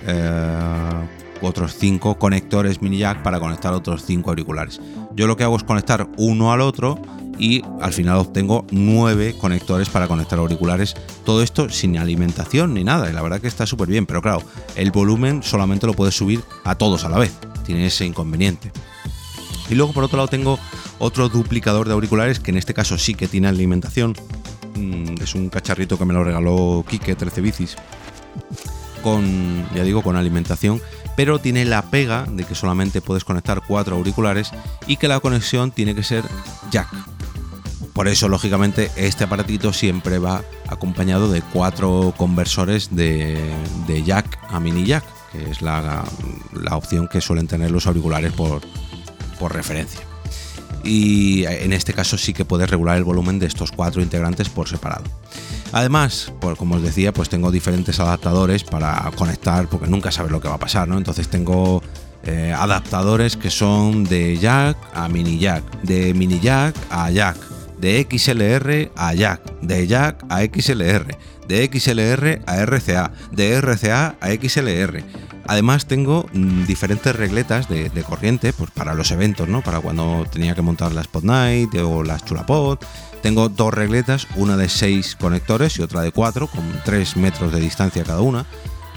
eh, 0.05 1.07
otros 1.41 1.75
cinco 1.75 2.19
conectores 2.19 2.81
mini 2.81 2.99
jack 2.99 3.23
para 3.23 3.39
conectar 3.39 3.73
otros 3.73 4.05
cinco 4.05 4.29
auriculares. 4.29 4.79
Yo 5.15 5.27
lo 5.27 5.35
que 5.35 5.43
hago 5.43 5.57
es 5.57 5.63
conectar 5.63 6.07
uno 6.17 6.51
al 6.51 6.61
otro 6.61 7.01
y 7.37 7.63
al 7.81 7.93
final 7.93 8.17
obtengo 8.17 8.65
nueve 8.71 9.35
conectores 9.39 9.89
para 9.89 10.07
conectar 10.07 10.39
auriculares. 10.39 10.95
Todo 11.25 11.41
esto 11.41 11.69
sin 11.69 11.97
alimentación 11.97 12.73
ni 12.73 12.83
nada, 12.83 13.09
y 13.09 13.13
la 13.13 13.21
verdad 13.21 13.41
que 13.41 13.47
está 13.47 13.65
súper 13.65 13.87
bien, 13.87 14.05
pero 14.05 14.21
claro, 14.21 14.43
el 14.75 14.91
volumen 14.91 15.41
solamente 15.41 15.87
lo 15.87 15.93
puedes 15.93 16.15
subir 16.15 16.41
a 16.63 16.75
todos 16.75 17.05
a 17.05 17.09
la 17.09 17.17
vez, 17.17 17.33
tiene 17.65 17.87
ese 17.87 18.05
inconveniente. 18.05 18.71
Y 19.69 19.75
luego 19.75 19.93
por 19.93 20.03
otro 20.03 20.17
lado 20.17 20.27
tengo 20.27 20.59
otro 20.99 21.29
duplicador 21.29 21.87
de 21.87 21.93
auriculares 21.93 22.39
que 22.39 22.51
en 22.51 22.57
este 22.57 22.73
caso 22.73 22.97
sí 22.97 23.13
que 23.13 23.27
tiene 23.27 23.47
alimentación 23.47 24.15
mm, 24.75 25.21
es 25.21 25.35
un 25.35 25.49
cacharrito 25.49 25.97
que 25.97 26.05
me 26.05 26.13
lo 26.13 26.23
regaló 26.23 26.83
Kike 26.87 27.15
13 27.15 27.41
bicis 27.41 27.77
con, 29.01 29.67
ya 29.73 29.83
digo, 29.83 30.01
con 30.01 30.15
alimentación, 30.15 30.81
pero 31.19 31.37
tiene 31.37 31.65
la 31.65 31.81
pega 31.81 32.25
de 32.29 32.45
que 32.45 32.55
solamente 32.55 33.01
puedes 33.01 33.25
conectar 33.25 33.61
cuatro 33.67 33.97
auriculares 33.97 34.51
y 34.87 34.95
que 34.95 35.09
la 35.09 35.19
conexión 35.19 35.69
tiene 35.69 35.93
que 35.93 36.01
ser 36.01 36.23
jack. 36.71 36.87
Por 37.91 38.07
eso, 38.07 38.29
lógicamente, 38.29 38.89
este 38.95 39.25
aparatito 39.25 39.73
siempre 39.73 40.17
va 40.17 40.45
acompañado 40.69 41.29
de 41.29 41.41
cuatro 41.41 42.13
conversores 42.15 42.95
de, 42.95 43.37
jack 44.05 44.39
a 44.49 44.61
mini 44.61 44.85
jack, 44.85 45.03
que 45.33 45.51
es 45.51 45.61
la, 45.61 46.05
opción 46.71 47.09
que 47.09 47.19
suelen 47.19 47.47
tener 47.47 47.69
los 47.69 47.85
auriculares 47.85 48.31
por, 48.31 48.61
referencia 49.53 49.99
y 50.85 51.43
en 51.45 51.73
este 51.73 51.91
caso 51.91 52.17
sí 52.17 52.33
que 52.33 52.45
puedes 52.45 52.69
regular 52.69 52.97
el 52.97 53.03
volumen 53.03 53.39
de 53.39 53.47
estos 53.47 53.73
cuatro 53.73 54.01
integrantes 54.01 54.47
por 54.47 54.69
separado. 54.69 55.03
Además, 55.71 56.33
pues 56.39 56.57
como 56.57 56.75
os 56.75 56.81
decía, 56.81 57.13
pues 57.13 57.29
tengo 57.29 57.51
diferentes 57.51 57.99
adaptadores 57.99 58.63
para 58.63 59.11
conectar, 59.15 59.67
porque 59.67 59.87
nunca 59.87 60.11
sabes 60.11 60.31
lo 60.31 60.41
que 60.41 60.47
va 60.47 60.55
a 60.55 60.59
pasar, 60.59 60.87
¿no? 60.87 60.97
Entonces 60.97 61.27
tengo 61.27 61.81
eh, 62.23 62.53
adaptadores 62.57 63.37
que 63.37 63.49
son 63.49 64.03
de 64.03 64.37
jack 64.37 64.77
a 64.93 65.07
mini 65.07 65.37
jack, 65.37 65.63
de 65.83 66.13
mini 66.13 66.39
jack 66.39 66.75
a 66.89 67.09
jack, 67.11 67.37
de 67.79 68.07
XLR 68.09 68.91
a 68.95 69.13
jack, 69.13 69.41
de 69.61 69.87
jack 69.87 70.25
a 70.29 70.41
XLR, 70.41 71.17
de 71.47 71.69
XLR 71.71 72.41
a 72.45 72.65
RCA, 72.65 73.11
de 73.31 73.61
RCA 73.61 74.15
a 74.19 74.29
XLR. 74.29 75.03
Además 75.47 75.87
tengo 75.87 76.27
mm, 76.31 76.65
diferentes 76.65 77.15
regletas 77.15 77.67
de, 77.69 77.89
corriente 78.07 78.53
pues 78.53 78.69
para 78.69 78.93
los 78.93 79.09
eventos, 79.09 79.47
¿no? 79.47 79.61
Para 79.61 79.79
cuando 79.79 80.25
tenía 80.31 80.53
que 80.53 80.61
montar 80.61 80.91
la 80.91 81.01
Spot 81.01 81.23
Night 81.23 81.73
o 81.75 82.03
las 82.03 82.23
Chulapod 82.23 82.77
tengo 83.21 83.49
dos 83.49 83.73
regletas, 83.73 84.27
una 84.35 84.57
de 84.57 84.69
6 84.69 85.17
conectores 85.19 85.77
y 85.77 85.81
otra 85.81 86.01
de 86.01 86.11
4, 86.11 86.47
con 86.47 86.63
3 86.85 87.17
metros 87.17 87.51
de 87.51 87.59
distancia 87.59 88.03
cada 88.03 88.21
una. 88.21 88.45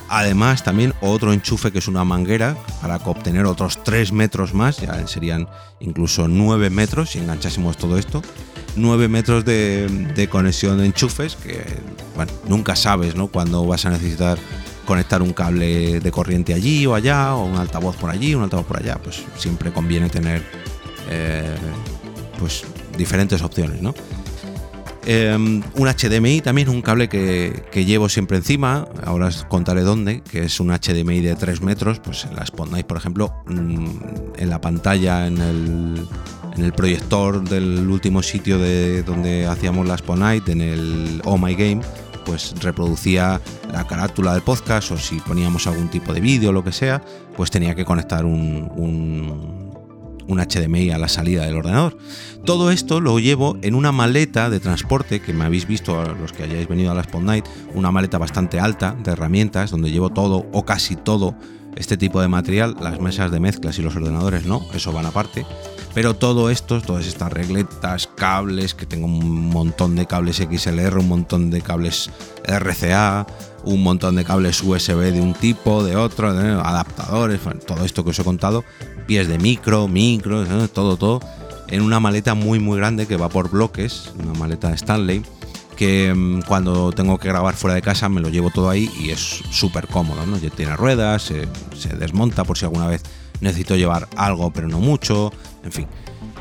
Además, 0.09 0.63
también 0.63 0.93
otro 1.01 1.33
enchufe 1.33 1.73
que 1.73 1.79
es 1.79 1.89
una 1.89 2.05
manguera 2.05 2.57
para 2.83 2.97
obtener 2.97 3.47
otros 3.47 3.83
3 3.83 4.13
metros 4.13 4.53
más, 4.53 4.77
ya 4.77 5.07
serían 5.07 5.49
incluso 5.81 6.29
9 6.29 6.69
metros 6.69 7.11
si 7.11 7.19
enganchásemos 7.19 7.77
todo 7.79 7.97
esto. 7.97 8.23
9 8.77 9.09
metros 9.09 9.45
de, 9.45 10.29
conexión 10.31 10.79
de 10.79 10.87
enchufes 10.87 11.37
que, 11.37 11.65
nunca 12.47 12.77
sabes, 12.77 13.17
¿no? 13.17 13.29
Cuando 13.29 13.67
vas 13.67 13.87
a 13.87 13.91
necesitar 13.91 14.39
conectar 14.87 15.23
un 15.23 15.33
cable 15.33 16.01
de 16.01 16.11
corriente 16.11 16.55
allí 16.55 16.85
o 16.87 16.95
allá, 16.95 17.35
o 17.35 17.45
un 17.45 17.57
altavoz 17.57 17.97
por 17.97 18.11
allí, 18.11 18.35
un 18.35 18.43
altavoz 18.43 18.67
por 18.67 18.79
allá, 18.79 18.99
pues 19.03 19.23
siempre 19.37 19.73
conviene 19.73 20.09
tener 20.11 20.43
eh, 21.09 21.55
pues 22.39 22.65
diferentes 22.97 23.43
opciones, 23.43 23.83
¿no? 23.83 23.95
Em, 25.05 25.63
un 25.75 25.89
HDMI 25.89 26.43
también, 26.43 26.69
un 26.69 26.81
cable 26.81 27.09
que, 27.09 27.85
llevo 27.85 28.09
siempre 28.09 28.37
encima, 28.37 28.87
ahora 29.05 29.27
os 29.27 29.45
contaré 29.45 29.83
dónde, 29.83 30.21
que 30.21 30.45
es 30.45 30.61
un 30.61 30.69
HDMI 30.69 31.21
de 31.21 31.35
3 31.35 31.61
metros, 31.61 31.99
pues 31.99 32.25
en 32.25 32.37
la 32.37 32.45
por 32.87 32.97
ejemplo, 32.97 33.35
mm, 33.47 33.87
en 34.39 34.51
la 34.51 34.61
pantalla, 34.61 35.27
en 35.27 35.39
el, 35.39 36.73
proyector 36.77 37.43
del 37.49 37.89
último 37.89 38.23
sitio 38.23 38.59
de 38.59 39.03
donde 39.03 39.47
hacíamos 39.47 39.89
la 39.89 39.97
Spotlight, 39.97 40.49
en 40.51 40.61
el 40.61 41.21
Oh 41.25 41.37
My 41.37 41.55
Game, 41.55 41.81
pues 42.25 42.55
reproducía 42.61 43.41
la 43.73 43.87
carátula 43.87 44.35
del 44.35 44.43
podcast 44.43 44.93
o 44.93 44.99
si 44.99 45.17
poníamos 45.17 45.67
algún 45.67 45.89
tipo 45.89 46.13
de 46.13 46.21
vídeo 46.21 46.51
o 46.51 46.53
lo 46.53 46.63
que 46.63 46.71
sea, 46.71 47.03
pues 47.37 47.51
tenía 47.51 47.75
que 47.75 47.85
conectar 47.85 48.25
un 48.25 49.62
HDMI 50.29 50.91
a 50.91 50.99
la 50.99 51.09
salida 51.09 51.45
del 51.45 51.57
ordenador. 51.57 51.97
Todo 52.45 52.71
esto 52.71 53.01
lo 53.01 53.19
llevo 53.19 53.57
en 53.63 53.75
una 53.75 53.93
maleta 53.93 54.51
de 54.51 54.61
transporte 54.61 55.21
que 55.21 55.33
me 55.33 55.45
habéis 55.45 55.67
visto 55.67 56.03
los 56.15 56.33
que 56.33 56.45
hayáis 56.45 56.69
venido 56.69 56.91
a 56.91 56.95
la 56.95 57.03
Spot 57.03 57.23
Night, 57.23 57.47
una 57.75 57.91
maleta 57.91 58.19
bastante 58.19 58.61
alta 58.61 58.97
de 59.03 59.13
herramientas 59.13 59.71
donde 59.71 59.91
llevo 59.91 60.11
todo 60.11 60.47
o 60.53 60.65
casi 60.65 60.97
todo 60.97 61.35
este 61.77 61.97
tipo 61.97 62.21
de 62.21 62.29
material, 62.29 62.77
las 62.81 63.01
mesas 63.01 63.31
de 63.31 63.41
mezclas 63.41 63.79
y 63.79 63.83
los 63.83 63.97
ordenadores 63.97 64.45
no, 64.45 64.61
eso 64.75 64.93
van 64.93 65.07
aparte. 65.07 65.47
Pero 65.95 66.15
todo 66.15 66.49
esto, 66.49 66.81
todas 66.81 67.07
estas 67.07 67.33
regletas, 67.33 68.07
cables, 68.07 68.75
que 68.75 68.87
tengo 68.87 69.07
un 69.07 69.49
montón 69.51 69.95
de 69.95 70.07
cables 70.07 70.37
XLR, 70.37 70.99
un 70.99 71.09
montón 71.09 71.51
de 71.51 71.61
cables 71.61 72.11
RCA, 72.45 73.27
un 73.65 73.83
montón 73.83 74.17
de 74.17 74.25
cables 74.25 74.63
USB 74.63 75.13
de 75.13 75.21
un 75.21 75.35
tipo, 75.35 75.85
de 75.85 75.97
otro, 75.97 76.29
adaptadores, 76.29 77.41
todo 77.67 77.85
esto 77.85 78.05
que 78.05 78.11
os 78.11 78.19
he 78.19 78.25
contado, 78.25 78.65
pies 79.13 79.29
de 79.29 79.39
micro, 79.39 79.89
micro, 79.89 80.43
todo, 80.69 80.97
todo, 80.97 81.21
en 81.69 81.83
una 81.83 82.01
maleta 82.01 82.33
muy, 82.33 82.59
muy 82.61 82.79
grande 82.79 83.07
que 83.07 83.19
va 83.19 83.29
por 83.29 83.51
bloques, 83.51 84.11
una 84.19 84.33
maleta 84.33 84.73
Stanley, 84.73 85.23
que 85.77 86.15
mm, 86.15 86.41
cuando 86.49 86.93
tengo 86.93 87.19
que 87.19 87.29
grabar 87.29 87.55
fuera 87.55 87.75
de 87.75 87.83
casa 87.83 88.09
me 88.09 88.23
lo 88.23 88.31
llevo 88.31 88.49
todo 88.49 88.71
ahí 88.71 88.91
y 88.99 89.11
es 89.11 89.21
súper 89.51 89.87
cómodo, 89.87 90.25
¿no? 90.25 90.39
Tiene 90.39 90.77
ruedas, 90.77 91.25
se, 91.25 91.47
desmonta 91.95 92.45
por 92.45 92.57
si 92.57 92.65
alguna 92.65 92.87
vez 92.87 93.03
necesito 93.43 93.77
llevar 93.77 94.09
algo, 94.17 94.51
pero 94.51 94.67
no 94.67 94.79
mucho, 94.79 95.31
en 95.63 95.73
fin. 95.73 95.87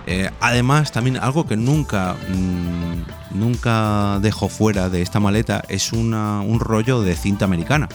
Eh, 0.07 0.29
además, 0.39 0.93
también 0.93 1.17
algo 1.17 1.45
que 1.45 1.57
nunca, 1.57 2.15
mm, 2.29 3.37
nunca 3.37 4.17
dejo 4.21 4.47
fuera 4.47 4.87
de 4.87 5.01
esta 5.01 5.19
maleta 5.19 5.61
es 5.67 5.91
un 5.91 6.57
rollo 6.61 7.01
de 7.01 7.17
cinta 7.17 7.43
americana. 7.43 7.89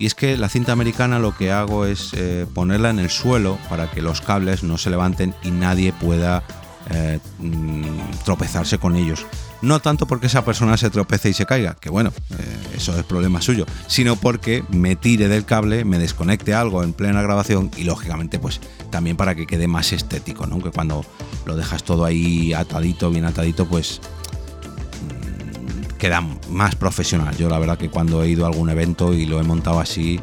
Y 0.00 0.06
es 0.06 0.14
que 0.14 0.38
la 0.38 0.48
cinta 0.48 0.72
americana 0.72 1.18
lo 1.18 1.36
que 1.36 1.52
hago 1.52 1.84
es 1.84 2.14
eh, 2.14 2.46
ponerla 2.54 2.88
en 2.88 2.98
el 2.98 3.10
suelo 3.10 3.58
para 3.68 3.90
que 3.90 4.00
los 4.00 4.22
cables 4.22 4.62
no 4.62 4.78
se 4.78 4.88
levanten 4.88 5.34
y 5.42 5.50
nadie 5.50 5.92
pueda 5.92 6.42
eh, 6.88 7.20
mm, 7.38 8.24
tropezarse 8.24 8.78
con 8.78 8.96
ellos. 8.96 9.26
No 9.60 9.80
tanto 9.80 10.06
porque 10.06 10.28
esa 10.28 10.42
persona 10.42 10.78
se 10.78 10.88
tropece 10.88 11.28
y 11.28 11.34
se 11.34 11.44
caiga, 11.44 11.74
que 11.74 11.90
bueno, 11.90 12.14
eh, 12.30 12.76
eso 12.78 12.98
es 12.98 13.04
problema 13.04 13.42
suyo, 13.42 13.66
sino 13.88 14.16
porque 14.16 14.64
me 14.70 14.96
tire 14.96 15.28
del 15.28 15.44
cable, 15.44 15.84
me 15.84 15.98
desconecte 15.98 16.54
algo 16.54 16.82
en 16.82 16.94
plena 16.94 17.20
grabación 17.20 17.70
y 17.76 17.84
lógicamente 17.84 18.38
pues 18.38 18.58
también 18.88 19.18
para 19.18 19.34
que 19.34 19.46
quede 19.46 19.68
más 19.68 19.92
estético, 19.92 20.46
¿no? 20.46 20.62
Que 20.62 20.70
cuando 20.70 21.04
lo 21.44 21.56
dejas 21.56 21.84
todo 21.84 22.06
ahí 22.06 22.54
atadito, 22.54 23.10
bien 23.10 23.26
atadito, 23.26 23.66
pues 23.66 24.00
queda 26.00 26.20
más 26.48 26.74
profesional. 26.74 27.36
Yo 27.36 27.48
la 27.48 27.58
verdad 27.58 27.78
que 27.78 27.90
cuando 27.90 28.24
he 28.24 28.30
ido 28.30 28.44
a 28.44 28.48
algún 28.48 28.70
evento 28.70 29.12
y 29.12 29.26
lo 29.26 29.38
he 29.38 29.44
montado 29.44 29.78
así, 29.78 30.18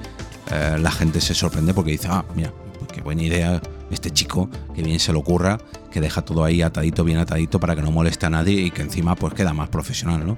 eh, 0.51 0.77
la 0.79 0.91
gente 0.91 1.21
se 1.21 1.33
sorprende 1.33 1.73
porque 1.73 1.91
dice, 1.91 2.07
ah, 2.09 2.25
mira, 2.35 2.51
pues 2.79 2.91
qué 2.91 3.01
buena 3.01 3.21
idea 3.23 3.61
este 3.91 4.11
chico, 4.11 4.49
que 4.75 4.81
bien 4.81 4.99
se 4.99 5.13
le 5.13 5.19
ocurra, 5.19 5.59
que 5.91 6.01
deja 6.01 6.23
todo 6.23 6.43
ahí 6.43 6.61
atadito, 6.61 7.05
bien 7.05 7.19
atadito 7.19 7.59
para 7.59 7.75
que 7.75 7.81
no 7.81 7.91
moleste 7.91 8.25
a 8.25 8.29
nadie 8.29 8.59
y 8.59 8.71
que 8.71 8.81
encima 8.81 9.15
pues 9.15 9.33
queda 9.33 9.53
más 9.53 9.69
profesional, 9.69 10.25
¿no? 10.25 10.37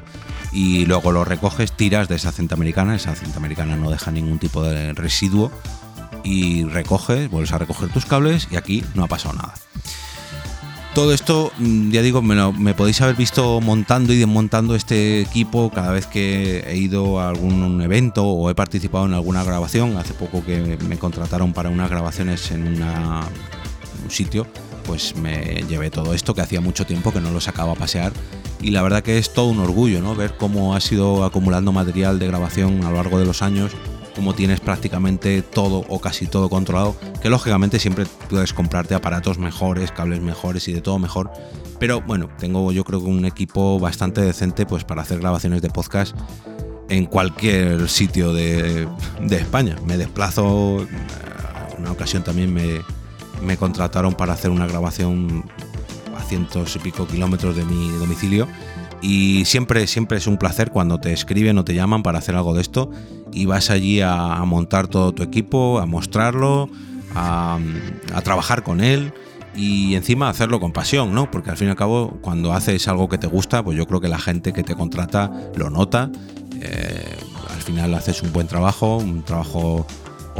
Y 0.51 0.85
luego 0.85 1.11
lo 1.11 1.23
recoges, 1.23 1.71
tiras 1.71 2.07
de 2.09 2.15
esa 2.15 2.31
cinta 2.31 2.55
americana, 2.55 2.95
esa 2.95 3.15
cinta 3.15 3.37
americana 3.37 3.75
no 3.75 3.89
deja 3.89 4.11
ningún 4.11 4.39
tipo 4.39 4.61
de 4.61 4.93
residuo 4.93 5.51
y 6.23 6.65
recoges, 6.65 7.29
vuelves 7.31 7.53
a 7.53 7.57
recoger 7.57 7.89
tus 7.89 8.05
cables 8.05 8.47
y 8.51 8.57
aquí 8.57 8.83
no 8.93 9.05
ha 9.05 9.07
pasado 9.07 9.35
nada. 9.35 9.53
Todo 10.93 11.13
esto, 11.13 11.51
mm, 11.59 11.91
ya 11.91 12.01
digo, 12.01 12.21
me, 12.21 12.73
podéis 12.73 12.99
haber 13.01 13.15
visto 13.15 13.61
montando 13.61 14.11
y 14.11 14.17
desmontando 14.17 14.75
este 14.75 15.21
equipo 15.21 15.69
cada 15.69 15.91
vez 15.91 16.07
que 16.07 16.63
he 16.67 16.77
ido 16.77 17.19
a 17.19 17.29
algún 17.29 17.81
evento 17.81 18.25
o 18.25 18.49
he 18.49 18.55
participado 18.55 19.05
en 19.05 19.13
alguna 19.13 19.43
grabación. 19.43 19.97
Hace 19.97 20.13
poco 20.13 20.43
que 20.43 20.77
me 20.87 20.97
contrataron 20.97 21.53
para 21.53 21.69
unas 21.69 21.89
grabaciones 21.89 22.51
en, 22.51 22.81
un 22.81 24.09
sitio, 24.09 24.47
pues 24.85 25.15
me 25.15 25.63
llevé 25.69 25.91
todo 25.91 26.13
esto 26.13 26.33
que 26.33 26.41
hacía 26.41 26.59
mucho 26.59 26.85
tiempo 26.85 27.13
que 27.13 27.21
no 27.21 27.31
lo 27.31 27.39
sacaba 27.39 27.73
a 27.73 27.75
pasear. 27.75 28.11
Y 28.59 28.71
la 28.71 28.81
verdad 28.81 29.03
que 29.03 29.19
es 29.19 29.33
todo 29.33 29.45
un 29.45 29.59
orgullo, 29.59 30.01
¿no? 30.01 30.15
Ver 30.15 30.35
cómo 30.37 30.75
ha 30.75 30.81
sido 30.81 31.23
acumulando 31.23 31.71
material 31.71 32.17
de 32.17 32.27
grabación 32.27 32.83
a 32.83 32.89
lo 32.89 32.95
largo 32.95 33.19
de 33.19 33.25
los 33.25 33.41
años 33.41 33.71
como 34.19 34.35
tienes 34.35 34.59
prácticamente 34.59 35.41
todo 35.41 35.85
o 35.87 36.01
casi 36.01 36.27
todo 36.27 36.49
controlado, 36.49 36.93
que 37.21 37.29
lógicamente 37.29 37.79
siempre 37.79 38.05
puedes 38.29 38.51
comprarte 38.51 38.93
aparatos 38.93 39.37
mejores, 39.37 39.93
cables 39.93 40.19
mejores 40.19 40.67
y 40.67 40.73
de 40.73 40.81
todo 40.81 40.99
mejor. 40.99 41.31
Pero 41.79 42.01
bueno, 42.01 42.27
tengo 42.37 42.73
yo 42.73 42.83
creo 42.83 42.99
que 42.99 43.05
un 43.05 43.23
equipo 43.23 43.79
bastante 43.79 44.19
decente 44.19 44.65
pues 44.65 44.83
para 44.83 45.03
hacer 45.03 45.21
grabaciones 45.21 45.61
de 45.61 45.69
podcast 45.69 46.17
en 46.89 47.05
cualquier 47.05 47.87
sitio 47.87 48.33
de, 48.33 48.89
España. 49.31 49.77
Me 49.85 49.95
desplazo, 49.95 50.81
en 50.81 51.79
una 51.79 51.93
ocasión 51.93 52.21
también 52.21 52.53
me, 52.53 52.81
me 53.41 53.55
contrataron 53.55 54.15
para 54.15 54.33
hacer 54.33 54.51
una 54.51 54.67
grabación 54.67 55.45
a 56.17 56.23
cientos 56.23 56.75
y 56.75 56.79
pico 56.79 57.07
kilómetros 57.07 57.55
de 57.55 57.63
mi 57.63 57.89
domicilio 57.91 58.49
y 59.01 59.45
siempre, 59.45 59.87
siempre 59.87 60.17
es 60.17 60.27
un 60.27 60.37
placer 60.37 60.71
cuando 60.71 60.99
te 60.99 61.13
escriben 61.13 61.57
o 61.57 61.63
te 61.63 61.73
llaman 61.73 62.03
para 62.03 62.19
hacer 62.19 62.35
algo 62.35 62.53
de 62.53 62.61
esto 62.61 62.91
y 63.33 63.45
vas 63.45 63.69
allí 63.69 64.01
a, 64.01 64.43
montar 64.45 64.87
todo 64.87 65.11
tu 65.11 65.23
equipo, 65.23 65.79
a 65.79 65.85
mostrarlo, 65.85 66.69
a, 67.15 67.59
trabajar 68.23 68.63
con 68.63 68.81
él 68.81 69.13
y 69.55 69.95
encima 69.95 70.29
hacerlo 70.29 70.59
con 70.59 70.71
pasión, 70.71 71.13
¿no? 71.13 71.29
Porque 71.31 71.49
al 71.49 71.57
fin 71.57 71.67
y 71.67 71.71
al 71.71 71.77
cabo, 71.77 72.17
cuando 72.21 72.53
haces 72.53 72.87
algo 72.87 73.09
que 73.09 73.17
te 73.17 73.27
gusta, 73.27 73.63
pues 73.63 73.77
yo 73.77 73.87
creo 73.87 73.99
que 73.99 74.07
la 74.07 74.19
gente 74.19 74.53
que 74.53 74.63
te 74.63 74.75
contrata 74.75 75.31
lo 75.55 75.69
nota. 75.69 76.11
Eh, 76.61 77.17
al 77.53 77.61
final 77.61 77.93
haces 77.93 78.21
un 78.21 78.31
buen 78.31 78.47
trabajo, 78.47 78.97
un 78.97 79.23
trabajo 79.23 79.85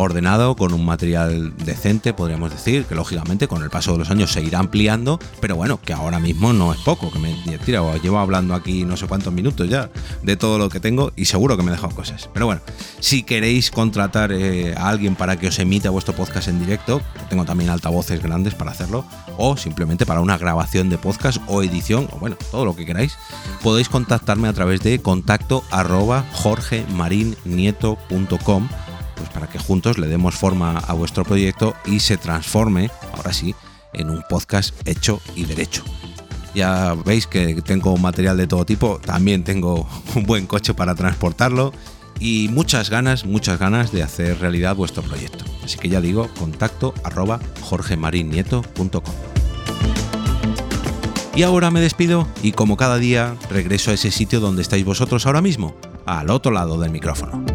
ordenado, 0.01 0.55
con 0.55 0.73
un 0.73 0.85
material 0.85 1.53
decente, 1.57 2.13
podríamos 2.13 2.51
decir, 2.51 2.85
que 2.85 2.95
lógicamente 2.95 3.47
con 3.47 3.63
el 3.63 3.69
paso 3.69 3.93
de 3.93 3.99
los 3.99 4.09
años 4.09 4.31
se 4.31 4.41
irá 4.41 4.59
ampliando, 4.59 5.19
pero 5.39 5.55
bueno, 5.55 5.79
que 5.81 5.93
ahora 5.93 6.19
mismo 6.19 6.53
no 6.53 6.73
es 6.73 6.79
poco, 6.79 7.11
que 7.11 7.19
me 7.19 7.33
tira, 7.65 7.81
llevo 7.97 8.19
hablando 8.19 8.53
aquí 8.53 8.83
no 8.83 8.97
sé 8.97 9.07
cuántos 9.07 9.33
minutos 9.33 9.69
ya 9.69 9.89
de 10.23 10.37
todo 10.37 10.57
lo 10.57 10.69
que 10.69 10.79
tengo 10.79 11.11
y 11.15 11.25
seguro 11.25 11.57
que 11.57 11.63
me 11.63 11.69
he 11.69 11.73
dejado 11.73 11.95
cosas. 11.95 12.29
Pero 12.33 12.45
bueno, 12.45 12.61
si 12.99 13.23
queréis 13.23 13.71
contratar 13.71 14.31
eh, 14.31 14.75
a 14.77 14.89
alguien 14.89 15.15
para 15.15 15.37
que 15.37 15.47
os 15.47 15.59
emita 15.59 15.89
vuestro 15.89 16.15
podcast 16.15 16.47
en 16.47 16.59
directo, 16.59 17.01
tengo 17.29 17.45
también 17.45 17.69
altavoces 17.69 18.21
grandes 18.21 18.55
para 18.55 18.71
hacerlo, 18.71 19.05
o 19.37 19.57
simplemente 19.57 20.05
para 20.05 20.21
una 20.21 20.37
grabación 20.37 20.89
de 20.89 20.97
podcast 20.97 21.41
o 21.47 21.63
edición, 21.63 22.07
o 22.11 22.19
bueno, 22.19 22.37
todo 22.51 22.65
lo 22.65 22.75
que 22.75 22.85
queráis, 22.85 23.17
podéis 23.63 23.89
contactarme 23.89 24.47
a 24.47 24.53
través 24.53 24.81
de 24.81 24.99
contacto 24.99 25.63
arroba 25.71 26.25
jorgemarinieto.com 26.33 28.69
pues 29.19 29.29
para 29.29 29.47
que 29.47 29.59
juntos 29.59 29.97
le 29.97 30.07
demos 30.07 30.35
forma 30.35 30.79
a 30.79 30.93
vuestro 30.93 31.23
proyecto 31.23 31.75
y 31.85 31.99
se 31.99 32.17
transforme, 32.17 32.89
ahora 33.15 33.33
sí, 33.33 33.53
en 33.93 34.09
un 34.09 34.23
podcast 34.29 34.73
hecho 34.87 35.21
y 35.35 35.45
derecho. 35.45 35.83
Ya 36.55 36.95
veis 37.05 37.27
que 37.27 37.61
tengo 37.61 37.95
material 37.97 38.37
de 38.37 38.47
todo 38.47 38.65
tipo, 38.65 38.99
también 39.05 39.43
tengo 39.43 39.87
un 40.15 40.23
buen 40.23 40.47
coche 40.47 40.73
para 40.73 40.95
transportarlo 40.95 41.73
y 42.19 42.49
muchas 42.51 42.89
ganas, 42.89 43.25
muchas 43.25 43.59
ganas 43.59 43.91
de 43.91 44.03
hacer 44.03 44.39
realidad 44.39 44.75
vuestro 44.75 45.03
proyecto. 45.03 45.45
Así 45.63 45.77
que 45.77 45.89
ya 45.89 46.01
digo, 46.01 46.29
contacto 46.39 46.93
arroba 47.03 47.39
jorgemarinieto.com. 47.61 49.15
Y 51.35 51.43
ahora 51.43 51.71
me 51.71 51.79
despido 51.79 52.27
y 52.41 52.51
como 52.51 52.75
cada 52.75 52.97
día 52.97 53.35
regreso 53.49 53.91
a 53.91 53.93
ese 53.93 54.11
sitio 54.11 54.39
donde 54.39 54.61
estáis 54.61 54.83
vosotros 54.83 55.25
ahora 55.25 55.41
mismo, 55.41 55.75
al 56.05 56.29
otro 56.31 56.51
lado 56.51 56.79
del 56.79 56.91
micrófono. 56.91 57.45